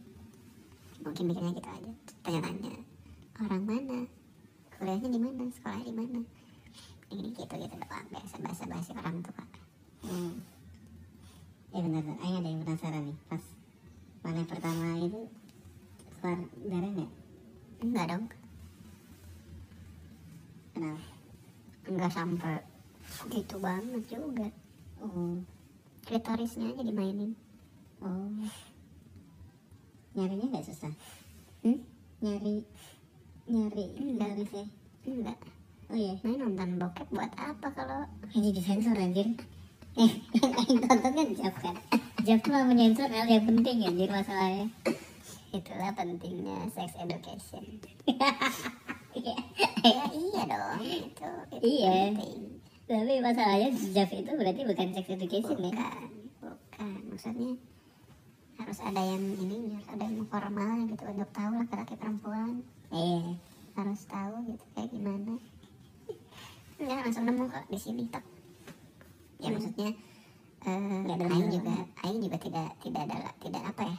mungkin 1.06 1.24
mikirnya 1.30 1.52
gitu 1.54 1.70
aja 1.70 1.92
tanya-tanya 2.26 2.72
orang 3.46 3.62
mana 3.62 4.00
kuliahnya 4.74 5.10
di 5.14 5.20
mana 5.22 5.44
sekolahnya 5.54 5.86
di 5.86 5.94
mana 5.94 6.20
ini 7.14 7.30
gitu 7.30 7.54
gitu 7.54 7.76
doang 7.78 8.08
biasa 8.10 8.36
bahasa 8.42 8.64
bahasa 8.66 8.92
orang 8.98 9.18
tua 9.22 9.44
Hmm. 10.02 10.34
Ya 11.70 11.82
benar, 11.82 12.06
Aing 12.26 12.38
ada 12.42 12.50
yang 12.50 12.62
penasaran 12.66 13.04
nih 13.06 13.18
pas 13.30 13.44
mana 14.26 14.42
pertama 14.50 14.98
itu 14.98 15.22
keluar 16.18 16.40
darah 16.66 16.90
nggak? 16.90 17.12
enggak 17.86 18.06
dong 18.10 18.26
Kenapa? 20.74 21.15
Enggak 21.86 22.12
sampai 22.12 22.58
gitu 23.30 23.56
banget 23.60 24.04
juga 24.08 24.48
Oh, 24.96 25.38
klitorisnya 26.04 26.72
aja 26.72 26.82
dimainin 26.82 27.36
oh. 28.00 28.32
Nyarinya 30.16 30.48
nggak 30.48 30.66
susah? 30.66 30.94
hmm? 31.62 31.80
Nyari, 32.24 32.64
nyari 33.46 33.86
Enggak. 34.00 34.32
garisnya? 34.32 34.66
enggak 35.04 35.38
Oh 35.86 35.94
iya. 35.94 36.18
main 36.26 36.42
nonton 36.42 36.82
bokep 36.82 37.06
buat 37.14 37.30
apa 37.38 37.68
kalau 37.70 38.10
Ini 38.34 38.50
disensor 38.50 38.98
anjir. 38.98 39.38
Eh, 39.94 40.12
yang 40.42 40.52
Aing 40.58 40.82
tonton 40.82 41.12
kan 41.14 41.28
Jab 41.38 41.56
kan. 41.62 41.76
Jab 42.26 42.42
tuh 42.42 42.50
mau 42.50 42.66
menyensor 42.66 43.06
hal 43.06 43.30
yang 43.30 43.46
penting 43.46 43.86
anjir 43.86 44.10
masalahnya. 44.10 44.66
itulah 45.54 45.94
pentingnya 45.94 46.68
sex 46.74 46.98
education. 46.98 47.80
ya 49.22 49.36
iya 50.12 50.42
dong 50.46 50.80
itu, 50.82 51.30
itu 51.54 51.66
Iya. 51.82 52.12
penting 52.12 52.42
Tapi 52.86 53.18
masalahnya 53.18 53.70
Jab 53.98 54.10
itu 54.14 54.30
berarti 54.30 54.62
bukan 54.62 54.88
sex 54.94 55.06
education 55.10 55.58
ya. 55.58 55.72
bukan 55.74 56.06
bukan 56.38 56.92
maksudnya 57.10 57.52
harus 58.56 58.80
ada 58.80 59.02
yang 59.02 59.24
ini 59.36 59.74
harus 59.74 59.90
ada 59.90 60.04
yang 60.06 60.26
formal 60.28 60.70
gitu 60.86 61.04
untuk 61.04 61.30
tahu 61.32 61.52
laki-laki 61.58 61.96
perempuan 61.98 62.62
iya 62.90 63.36
harus 63.76 64.02
tahu 64.06 64.36
gitu 64.48 64.66
kayak 64.72 64.90
gimana 64.94 65.34
enggak 66.76 66.98
langsung 67.04 67.26
nemu 67.26 67.44
kok 67.48 67.66
di 67.68 67.80
sini 67.80 68.04
tok 68.08 68.24
ya 69.40 69.48
Hmm. 69.48 69.56
maksudnya 69.56 69.92
Nggak 70.66 71.18
ada 71.22 71.26
Aing 71.30 71.50
juga 71.54 71.76
Aing 72.02 72.20
juga 72.26 72.38
tidak 72.42 72.70
tidak 72.82 73.02
ada 73.06 73.18
tidak 73.38 73.62
apa 73.70 73.84
ya 73.86 73.98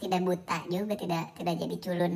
tidak 0.00 0.20
buta 0.24 0.58
juga 0.66 0.94
tidak 0.96 1.24
tidak 1.36 1.54
jadi 1.60 1.76
culun 1.78 2.14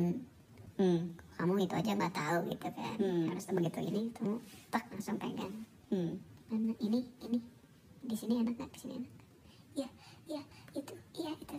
hmm. 0.81 1.01
Kamu 1.37 1.69
itu 1.69 1.73
aja 1.77 1.93
nggak 1.93 2.17
tahu 2.17 2.49
gitu 2.49 2.67
kan. 2.73 2.97
Hmm. 2.97 3.29
harus 3.29 3.45
begitu 3.53 3.79
ini 3.85 4.09
kamu 4.17 4.41
tak 4.73 4.89
langsung 4.89 5.21
pegang. 5.21 5.53
Hmm. 5.93 6.17
mana 6.49 6.73
ini 6.81 7.05
ini 7.21 7.37
di 8.01 8.15
sini 8.17 8.41
enak 8.41 8.57
nggak? 8.57 8.73
Di 8.73 8.79
sini 8.81 8.93
enak 8.97 9.11
iya 9.77 9.89
iya 10.25 10.41
itu 10.73 10.97
iya 11.13 11.31
itu. 11.37 11.55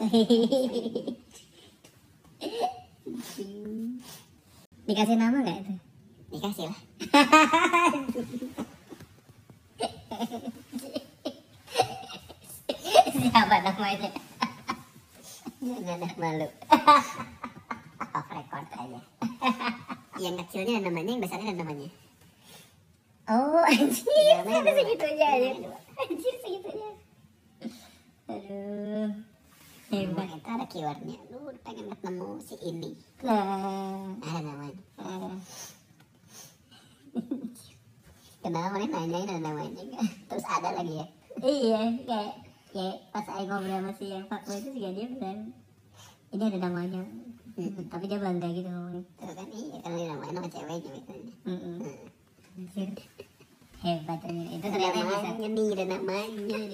Dikasih 4.90 5.14
nama 5.14 5.38
nggak 5.38 5.62
itu? 5.62 5.74
Dikasih 6.34 6.66
lah. 6.66 6.78
Siapa 13.30 13.56
namanya? 13.62 14.10
Jangan 15.86 16.10
malu 16.18 16.48
off 18.08 18.28
record 18.32 18.66
aja. 18.72 19.00
Yang 20.24 20.34
kecilnya 20.44 20.84
ada 20.84 20.88
namanya 20.92 21.10
yang 21.16 21.22
besarnya 21.24 21.50
ada 21.52 21.62
namanya 21.64 21.90
oh 23.30 23.62
anjir. 23.70 24.02
Sampai 24.42 24.60
dua. 24.60 24.74
segitunya 24.74 25.26
aja 25.30 25.50
dua. 25.62 25.78
anjir 26.02 26.34
segitunya 26.42 26.90
aduh. 28.30 29.10
Hebat. 29.90 30.22
hebat 30.22 30.38
itu 30.38 30.50
ada 30.54 30.66
keywordnya. 30.70 31.18
Lu 31.34 31.50
pengen 31.66 31.90
ketemu 31.90 32.28
si 32.38 32.54
ini 32.62 32.90
nah. 33.26 34.14
Ada 34.22 34.38
namanya. 34.38 34.82
Eh, 35.02 35.34
kenapa 38.38 38.74
nih 38.78 38.86
nanyain 38.86 39.30
ada 39.34 39.42
namanya 39.42 39.82
terus 40.30 40.46
ada 40.46 40.78
lagi 40.78 40.94
ya? 41.02 41.06
Iya 41.42 41.80
kayak 42.06 42.34
kayak 42.70 42.96
pas 43.10 43.24
saya 43.26 43.44
ngobrol 43.50 43.82
sama 43.82 43.92
si 43.98 44.04
yang 44.14 44.26
Pak 44.30 44.46
itu 44.46 44.70
juga 44.78 44.90
dia 44.94 45.06
bilang 45.10 45.40
ini 46.30 46.42
ada 46.46 46.58
namanya 46.70 47.02
Hmm. 47.68 47.88
tapi 47.92 48.04
dia 48.08 48.16
bangga 48.16 48.48
gitu 48.48 48.68
ngomongnya. 48.72 49.04
Terus 49.20 49.34
kan 49.36 49.48
iya 49.52 49.76
kan 49.84 49.90
ini 49.92 50.04
namanya 50.08 50.32
nama 50.40 50.48
ceweknya 50.48 50.90
misalnya 50.96 51.34
Mm-mm. 51.44 51.76
Hmm. 52.50 52.66
Anjir. 52.66 52.90
hebat 53.80 54.20
ini 54.28 54.42
itu 54.58 54.64
ada 54.66 54.76
ternyata 54.92 55.32
bisa. 55.32 55.48
nih 55.48 55.68
ada 55.72 55.84
namanya 55.86 56.26
nih. 56.44 56.68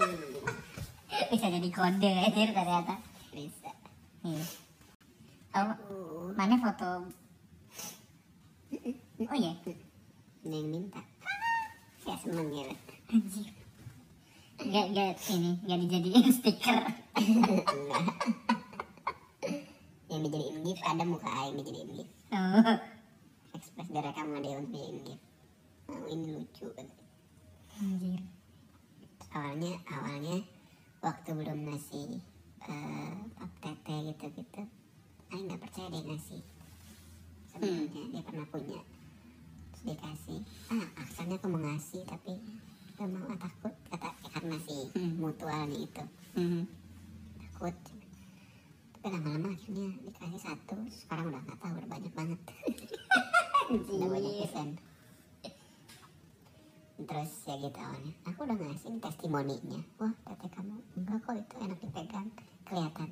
Bisa 1.30 1.46
jadi 1.46 1.68
kode 1.70 2.10
anjir 2.18 2.50
ternyata. 2.50 2.94
Bisa. 3.30 3.70
Iya. 4.26 4.42
Oh 5.54 5.70
uh, 5.70 6.24
mana 6.34 6.58
foto? 6.58 7.06
Oh 9.22 9.36
iya. 9.38 9.54
Ini 10.42 10.56
yang 10.58 10.66
minta. 10.66 11.02
Saya 12.02 12.18
seneng 12.26 12.50
ya. 12.50 12.66
Anjir. 13.14 13.48
Gak, 14.56 14.86
gak, 14.96 15.20
ini, 15.36 15.52
gak 15.68 15.78
dijadiin 15.84 16.32
stiker 16.32 16.80
yang 20.16 20.24
dijadiin 20.24 20.58
gift 20.62 20.82
ada 20.82 21.04
muka 21.04 21.28
aing 21.28 21.56
dijadiin 21.56 21.90
gift. 21.94 22.12
Oh, 23.46 23.58
ekspres 23.62 23.88
direkam 23.88 24.32
ada 24.32 24.48
yang 24.48 24.64
dijadiin 24.66 24.98
gift. 25.04 25.22
Oh, 25.86 26.04
ini 26.06 26.26
lucu 26.34 26.66
anjir. 27.76 28.20
Awalnya 29.30 29.72
awalnya 29.86 30.36
waktu 30.98 31.30
belum 31.30 31.58
ngasih 31.64 32.18
eh 32.66 33.12
pap 33.36 33.52
tete 33.60 33.94
gitu 34.10 34.26
gitu 34.32 34.62
Aing 35.28 35.44
nggak 35.46 35.60
percaya 35.60 35.86
dia 35.88 36.02
ngasih. 36.02 36.40
Sebenarnya 37.52 38.02
dia 38.10 38.22
pernah 38.22 38.46
punya. 38.48 38.80
Terus 39.70 39.82
dikasih. 39.86 40.38
Ah 40.68 40.86
aksanya 40.98 41.36
aku 41.36 41.46
mau 41.46 41.60
ngasih 41.60 42.02
tapi 42.04 42.32
gak 42.96 43.08
mau. 43.08 43.28
Ah, 43.28 43.38
takut. 43.38 43.74
Kata 43.88 44.08
ya, 44.08 44.28
karena 44.32 44.56
si 44.58 44.76
Hmm. 44.92 45.12
mutualnya 45.20 45.78
itu. 45.78 46.04
Mhm. 46.34 46.62
takut 47.36 47.76
lama-lama 49.10 49.54
akhirnya 49.54 49.88
dikasih 50.02 50.40
satu 50.40 50.74
terus 50.74 51.06
sekarang 51.06 51.30
udah 51.30 51.40
nggak 51.46 51.58
tahu 51.58 51.72
udah 51.78 51.90
banyak 51.90 52.12
banget. 52.14 52.40
Udah 53.66 54.08
banyak 54.10 54.32
pisan 54.42 54.70
terus 56.96 57.44
ya 57.44 57.54
gitu 57.60 57.76
awalnya. 57.76 58.12
Aku 58.24 58.38
udah 58.48 58.56
ngasih 58.56 58.96
testimoninya. 59.04 59.80
Wah 60.00 60.14
tete 60.24 60.46
kamu 60.48 60.76
enggak 60.96 61.18
kok 61.22 61.36
itu 61.36 61.54
enak 61.60 61.78
dipegang. 61.84 62.28
Kelihatan 62.66 63.10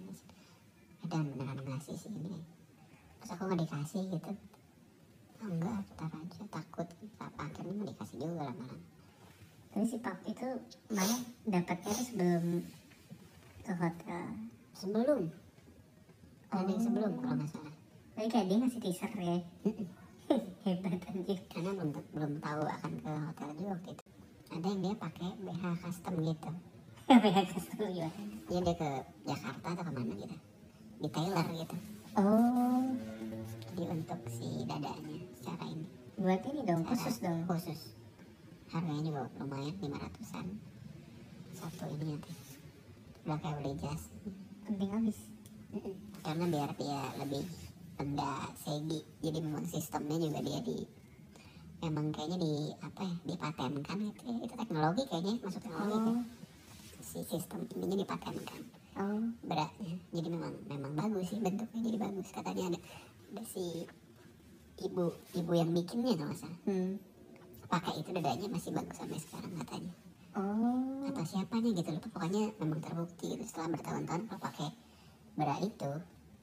dan 1.04 1.24
beneran 1.36 1.60
ngasih 1.68 1.94
sih 2.00 2.08
ini. 2.08 2.40
Terus 3.20 3.30
aku 3.36 3.42
nggak 3.44 3.60
dikasih 3.68 4.02
gitu. 4.08 4.32
Oh, 5.44 5.48
enggak 5.52 5.84
bentar 5.84 6.10
aja 6.16 6.42
takut. 6.48 6.88
Apa 7.20 7.40
akhirnya 7.44 7.72
mau 7.76 7.84
dikasih 7.84 8.16
juga 8.24 8.48
lama-lama. 8.48 8.78
Tapi 9.74 9.84
si 9.84 9.96
Pap 10.00 10.18
itu 10.24 10.48
mana 10.88 11.16
dapatnya 11.44 11.92
tuh 11.92 12.06
sebelum 12.08 12.44
ke 13.68 13.72
hotel. 13.76 14.26
Sebelum 14.74 15.20
ada 16.54 16.70
yang 16.70 16.82
sebelum 16.82 17.12
kalau 17.18 17.34
nggak 17.34 17.50
salah 17.50 17.74
Tapi 18.14 18.26
kayak 18.30 18.46
dia 18.46 18.56
ngasih 18.62 18.80
teaser 18.80 19.10
ya. 19.18 19.38
Hebat 20.64 21.02
anjir 21.10 21.38
karena 21.50 21.70
belum 21.76 21.90
belum 22.14 22.32
tahu 22.40 22.62
akan 22.64 22.92
ke 23.02 23.10
hotel 23.10 23.48
juga 23.58 23.70
waktu 23.74 23.90
itu. 23.92 24.04
Ada 24.54 24.66
yang 24.70 24.80
dia 24.80 24.94
pakai 24.94 25.30
BH 25.42 25.62
custom 25.82 26.14
gitu. 26.22 26.50
PH 27.24 27.38
custom 27.52 27.78
gimana? 27.90 28.12
dia 28.48 28.60
dia 28.62 28.74
ke 28.78 28.90
Jakarta 29.26 29.66
atau 29.74 29.84
ke 29.84 29.92
mana 29.92 30.12
gitu. 30.14 30.36
Di 31.02 31.08
Taylor 31.10 31.46
gitu. 31.52 31.76
Oh. 32.14 32.82
Jadi 33.74 33.84
untuk 33.90 34.20
si 34.30 34.48
dadanya 34.64 35.18
secara 35.34 35.64
ini. 35.66 35.86
Buat 36.14 36.42
ini 36.46 36.60
dong, 36.62 36.82
khusus 36.86 37.16
dong. 37.18 37.42
khusus. 37.50 37.80
Harganya 38.70 39.02
juga 39.02 39.20
lumayan 39.42 39.74
500an 39.82 40.46
satu 41.52 41.84
ini 41.98 42.14
nanti. 42.14 42.32
Udah 43.24 43.38
kayak 43.40 43.56
beli 43.64 43.72
jas 43.80 44.02
Penting 44.64 44.90
habis 44.92 45.18
karena 46.24 46.44
biar 46.48 46.70
dia 46.80 47.00
lebih 47.20 47.44
enggak 48.00 48.48
segi. 48.58 49.00
Jadi 49.20 49.38
memang 49.44 49.64
sistemnya 49.68 50.16
juga 50.16 50.40
dia 50.40 50.58
di 50.64 50.78
memang 51.84 52.08
kayaknya 52.16 52.38
di 52.40 52.52
apa 52.80 53.02
ya 53.04 53.14
dipatenkan 53.28 53.96
gitu 54.00 54.22
ya. 54.24 54.36
Itu 54.48 54.54
teknologi 54.56 55.02
kayaknya 55.06 55.34
masuk 55.44 55.60
teknologi 55.60 55.94
Oh. 55.94 56.04
Kan. 56.08 56.18
si 57.04 57.20
sistem 57.28 57.60
ininya 57.76 58.00
dipatenkan. 58.00 58.60
Oh. 58.96 59.22
Beratnya. 59.44 59.94
Jadi 60.16 60.28
memang 60.32 60.52
memang 60.64 60.92
bagus 60.96 61.28
sih 61.28 61.38
bentuknya 61.38 61.80
jadi 61.84 61.98
bagus. 62.00 62.28
Katanya 62.32 62.72
ada 62.72 62.78
ada 63.36 63.42
si 63.44 63.84
ibu 64.80 65.12
ibu 65.36 65.52
yang 65.52 65.70
bikinnya 65.76 66.16
kalau 66.16 66.32
nggak 66.32 66.40
salah. 66.40 66.58
Hmm. 66.64 66.96
Pakai 67.68 68.00
itu 68.00 68.10
dadanya 68.16 68.48
masih 68.48 68.72
bagus 68.72 68.96
sampai 68.96 69.20
sekarang 69.20 69.52
katanya. 69.60 69.92
Oh. 70.34 71.04
Atau 71.12 71.24
siapanya 71.28 71.70
gitu 71.76 71.90
loh. 71.92 72.00
Pokoknya 72.00 72.42
memang 72.56 72.80
terbukti 72.80 73.36
gitu. 73.36 73.44
Setelah 73.44 73.76
bertahun-tahun 73.76 74.22
kalau 74.32 74.40
pakai 74.40 74.68
bra 75.34 75.56
itu 75.60 75.92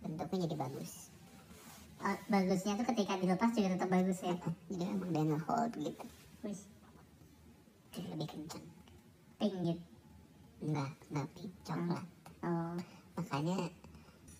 bentuknya 0.01 0.49
jadi 0.49 0.57
bagus. 0.57 1.13
Oh, 2.01 2.17
bagusnya 2.33 2.81
tuh 2.81 2.85
ketika 2.89 3.13
dilepas 3.21 3.53
juga 3.53 3.77
tetap 3.77 3.89
bagus 3.93 4.19
ya. 4.25 4.33
jadi 4.73 4.83
memang 4.89 5.09
dia 5.13 5.23
nge-hold 5.23 5.71
gitu. 5.77 6.05
Wih, 6.41 6.61
jadi 7.93 8.07
lebih 8.17 8.27
kencang 8.33 8.65
pink 9.41 9.55
gitu. 9.65 9.83
enggak 10.61 10.93
enggak 11.09 11.27
pink 11.33 11.53
coklat 11.65 12.05
Oh, 12.41 12.73
makanya 13.17 13.57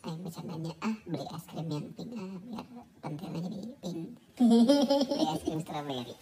Aing 0.02 0.26
bercandanya 0.26 0.74
ah 0.82 0.98
beli 1.06 1.22
es 1.30 1.46
krim 1.46 1.70
yang 1.70 1.86
pink 1.94 2.10
ah 2.18 2.34
biar 2.42 2.66
pentilnya 3.06 3.40
jadi 3.46 3.60
pink. 3.86 4.18
Beli 4.42 5.26
es 5.30 5.42
krim 5.46 5.62
strawberry. 5.62 6.18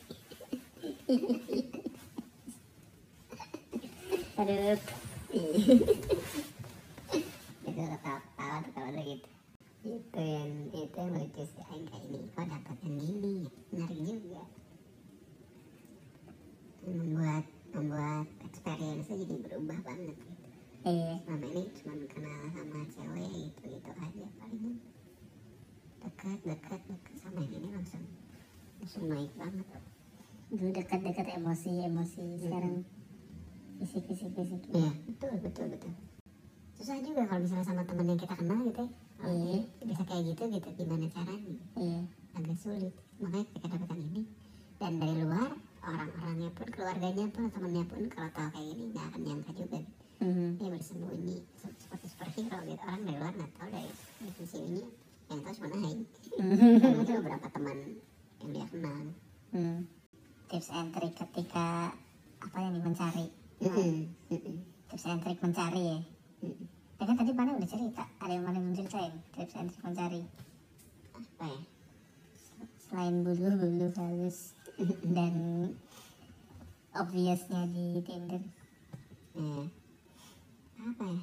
Aduh. 4.36 4.76
itu 7.70 7.84
ketawa 7.88 8.20
kalau 8.74 9.02
gitu. 9.04 9.30
Itu 9.80 10.20
yang 10.20 10.52
itu 10.76 10.98
yang 11.00 11.12
lucu 11.16 11.44
sih 11.48 11.64
kayak 11.64 12.04
ini 12.12 12.20
kok 12.36 12.46
dapat 12.48 12.78
yang 12.84 12.96
gini? 13.00 13.36
Menarik 13.72 14.00
juga. 14.04 14.44
Membuat 16.84 17.46
membuat 17.72 18.28
experience 18.44 19.08
jadi 19.08 19.36
berubah 19.40 19.80
banget 19.86 20.18
gitu. 20.20 20.38
Iya. 20.80 21.20
selama 21.28 21.48
ini 21.52 21.64
cuma 21.76 21.94
kenal 22.08 22.40
sama 22.56 22.80
cewek 22.88 23.28
gitu 23.36 23.64
gitu 23.68 23.92
aja 24.00 24.26
palingan 24.40 24.76
dekat 26.00 26.40
dekat 26.48 26.82
dekat. 26.88 27.14
Sama 27.20 27.44
yang 27.44 27.54
ini 27.60 27.68
langsung 27.76 28.04
langsung 28.80 29.06
naik 29.12 29.32
banget. 29.36 29.68
Dulu 30.50 30.72
dekat-dekat 30.72 31.28
emosi, 31.36 31.84
emosi. 31.84 32.24
Sekarang 32.40 32.88
fisik, 33.80 34.04
fisik, 34.08 34.32
fisik. 34.36 34.62
iya 34.76 34.92
betul 35.08 35.36
betul 35.40 35.66
betul 35.72 35.94
susah 36.90 37.06
juga 37.06 37.22
kalau 37.22 37.46
misalnya 37.46 37.66
sama 37.70 37.86
temen 37.86 38.02
yang 38.02 38.18
kita 38.18 38.34
kenal 38.34 38.66
gitu 38.66 38.82
ya 38.82 38.90
Kalau 39.14 39.36
Iya. 39.46 39.62
bisa 39.86 40.02
kayak 40.10 40.24
gitu 40.26 40.44
gitu 40.50 40.68
gimana 40.74 41.06
caranya 41.06 41.54
Iya. 41.78 42.02
agak 42.34 42.58
sulit 42.58 42.94
makanya 43.22 43.46
ketika 43.46 43.68
dapat 43.70 43.90
yang 43.94 44.02
ini 44.10 44.24
dan 44.76 44.92
dari 44.98 45.16
luar 45.22 45.52
orang-orangnya 45.86 46.50
pun 46.50 46.66
keluarganya 46.66 47.26
pun 47.30 47.44
temennya 47.46 47.84
pun 47.86 48.02
kalau 48.10 48.30
tahu 48.34 48.50
kayak 48.50 48.66
gini 48.74 48.84
nggak 48.90 49.06
akan 49.06 49.22
nyangka 49.22 49.52
juga 49.54 49.80
Mhm. 50.18 50.48
dia 50.58 50.70
bersembunyi 50.74 51.38
se- 51.54 51.78
seperti 51.78 52.06
superhero 52.10 52.58
gitu 52.66 52.82
orang 52.82 53.02
dari 53.06 53.18
luar 53.22 53.34
nggak 53.38 53.52
tahu 53.54 53.68
dari 53.70 53.92
definisinya 54.20 54.86
yang 55.30 55.40
tahu 55.46 55.54
cuma 55.54 55.68
Aing 55.70 56.02
dan 56.82 56.92
mungkin 56.98 57.16
beberapa 57.22 57.48
teman 57.54 57.78
yang 58.42 58.50
dia 58.50 58.66
kenal 58.66 59.02
Hmm. 59.54 59.80
Tips 60.48 60.70
and 60.72 60.90
trick 60.90 61.14
ketika 61.16 61.94
apa 62.40 62.58
yang 62.58 62.82
mencari. 62.82 63.30
Mm-mm. 63.62 64.10
Mm-mm. 64.28 64.56
Tips 64.88 65.06
and 65.06 65.22
trick 65.22 65.38
mencari 65.40 65.82
ya. 65.86 66.00
Mm-mm. 66.42 66.66
Ya 67.00 67.08
kan 67.08 67.16
tadi 67.16 67.32
mana 67.32 67.56
udah 67.56 67.64
cerita, 67.66 68.04
ada 68.20 68.28
yang 68.30 68.44
mana 68.44 68.60
belum 68.60 68.76
ceritain 68.76 69.16
tips 69.32 69.56
and 69.56 69.72
trick 69.72 69.82
mencari. 69.82 70.22
apa 71.16 71.46
ya 71.48 71.62
Selain 72.80 73.24
bulu-bulu 73.24 73.88
halus 73.94 74.52
dan 75.06 75.36
obviousnya 76.92 77.64
di 77.66 78.02
Tinder. 78.02 78.42
Eh, 79.32 79.66
apa 80.78 81.06
ya 81.06 81.22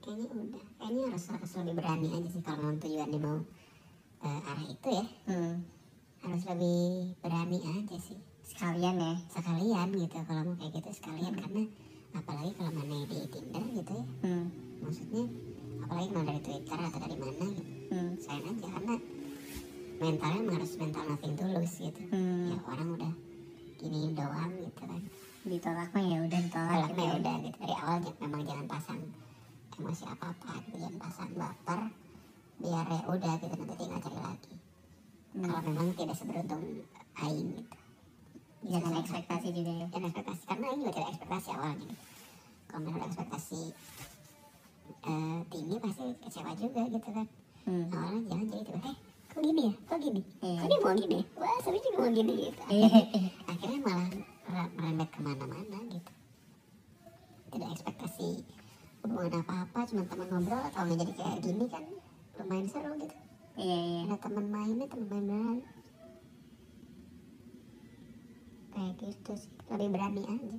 kayaknya 0.00 0.26
udah 0.32 0.62
kayaknya 0.78 1.02
harus 1.10 1.24
harus 1.28 1.50
lebih 1.56 1.74
berani 1.76 2.08
aja 2.08 2.28
sih 2.30 2.38
kalau 2.40 2.58
memang 2.62 2.78
tujuannya 2.78 3.18
mau 3.18 3.38
eh, 4.22 4.40
arah 4.40 4.66
itu 4.66 4.88
ya 4.88 5.04
Hmm. 5.26 5.54
harus 6.22 6.42
lebih 6.46 6.78
berani 7.18 7.58
aja 7.60 7.96
sih 7.98 8.18
Sekalian 8.40 8.96
ya. 8.96 9.14
sekalian 9.28 9.88
gitu 9.92 10.18
kalau 10.22 10.42
mau 10.42 10.54
kayak 10.56 10.78
gitu 10.78 10.90
sekalian 10.94 11.34
karena 11.34 11.62
apalagi 12.16 12.50
kalau 12.54 12.72
mana 12.72 12.96
di 13.02 13.18
Tinder 13.28 13.64
gitu 13.72 13.92
ya 13.92 14.04
Hmm. 14.22 14.46
maksudnya 14.78 15.24
apalagi 15.78 16.08
kalau 16.08 16.24
dari 16.24 16.40
Twitter 16.40 16.78
atau 16.80 16.98
dari 16.98 17.16
mana 17.16 17.44
gitu 17.50 17.72
Hmm. 17.86 18.10
selain 18.18 18.44
aja 18.48 18.66
karena 18.68 18.94
mentalnya 19.96 20.38
emang 20.38 20.54
harus 20.54 20.72
mental 20.76 21.04
nothing 21.06 21.34
tulus 21.34 21.72
gitu 21.78 22.02
Hmm. 22.08 22.50
ya 22.50 22.56
orang 22.64 22.88
udah 22.92 23.12
gini 23.76 24.00
doang 24.12 24.52
gitu 24.56 24.82
kan 24.82 25.02
Ditolak 25.46 25.88
mah 25.94 26.02
ya 26.02 26.18
udah 26.20 26.40
ditolak 26.42 26.74
gitu 26.82 26.98
ya 26.98 27.06
ya. 27.06 27.14
udah 27.14 27.34
gitu 27.38 27.56
dari 27.56 27.74
awal 27.76 27.98
memang 28.18 28.42
jangan 28.42 28.66
pasang 28.66 29.00
emosi 29.72 30.04
apa 30.04 30.26
apa 30.32 30.52
jangan 30.72 30.96
pasang 30.98 31.30
baper 31.32 31.80
biar 32.56 32.86
ya 32.88 33.00
udah 33.06 33.32
gitu 33.36 33.54
nanti 33.54 33.74
tinggal 33.76 34.00
cari 34.00 34.18
lagi 34.18 34.54
Hmm. 35.30 35.44
kalau 35.44 35.60
memang 35.62 35.88
tidak 35.92 36.16
seberuntung 36.16 36.64
Aing 37.16 37.50
gitu 37.54 37.76
Jangan 38.58 38.92
ekspektasi 38.98 39.48
juga 39.52 39.72
ya. 39.74 39.86
jangan 39.88 40.08
ekspektasi 40.08 40.42
karena 40.44 40.64
Aing 40.66 40.80
juga 40.80 40.92
tidak 40.92 41.08
ekspektasi 41.10 41.48
awalnya 41.50 41.76
gitu 41.82 41.94
kalau 42.66 42.80
misalnya 42.82 43.06
ekspektasi 43.06 43.60
eh, 45.02 45.38
tinggi 45.46 45.76
pasti 45.78 46.04
kecewa 46.18 46.52
juga 46.54 46.82
gitu 46.86 47.08
kan 47.10 47.26
Hmm. 47.62 47.90
awalnya 47.90 48.22
jangan 48.24 48.46
jadi 48.48 48.62
tiba 48.64 48.78
eh 48.80 48.96
kok 49.28 49.42
gini 49.42 49.60
ya 49.60 49.72
kok 49.84 49.98
gini 49.98 50.20
Iya. 50.40 50.54
kok 50.56 50.68
dia 50.68 50.78
mau 50.80 50.94
gini 50.96 51.18
wah 51.34 51.56
seru 51.60 51.78
juga 51.78 51.96
mau 51.98 52.10
gini 52.10 52.32
gitu 52.40 52.62
Iya. 52.68 52.90
akhirnya 53.50 53.78
malah 53.82 54.08
mer- 54.46 54.72
merembet 54.72 55.08
ke 55.08 55.20
mana-mana 55.20 55.78
gitu 55.88 56.12
tidak 57.48 57.68
ekspektasi 57.72 58.30
hubungan 59.00 59.38
apa-apa 59.40 59.78
cuma 59.84 60.02
teman 60.04 60.26
ngobrol 60.28 60.62
atau 60.64 60.80
nggak 60.80 60.98
jadi 61.00 61.12
kayak 61.12 61.38
gini 61.40 61.64
kan 61.66 61.84
lumayan 62.36 62.66
seru 62.66 62.92
gitu 62.96 63.16
Iya 63.56 63.78
iya. 63.80 64.00
ada 64.04 64.16
teman 64.20 64.46
mainnya 64.46 64.86
teman 64.86 65.06
main 65.08 65.24
beneran 65.26 65.58
kayak 68.76 68.94
gitu 69.00 69.32
sih. 69.40 69.48
Lebih 69.72 69.88
berani 69.96 70.22
aja. 70.28 70.52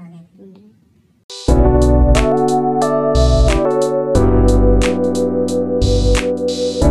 Oke. 0.00 0.24
Okay. 6.48 6.87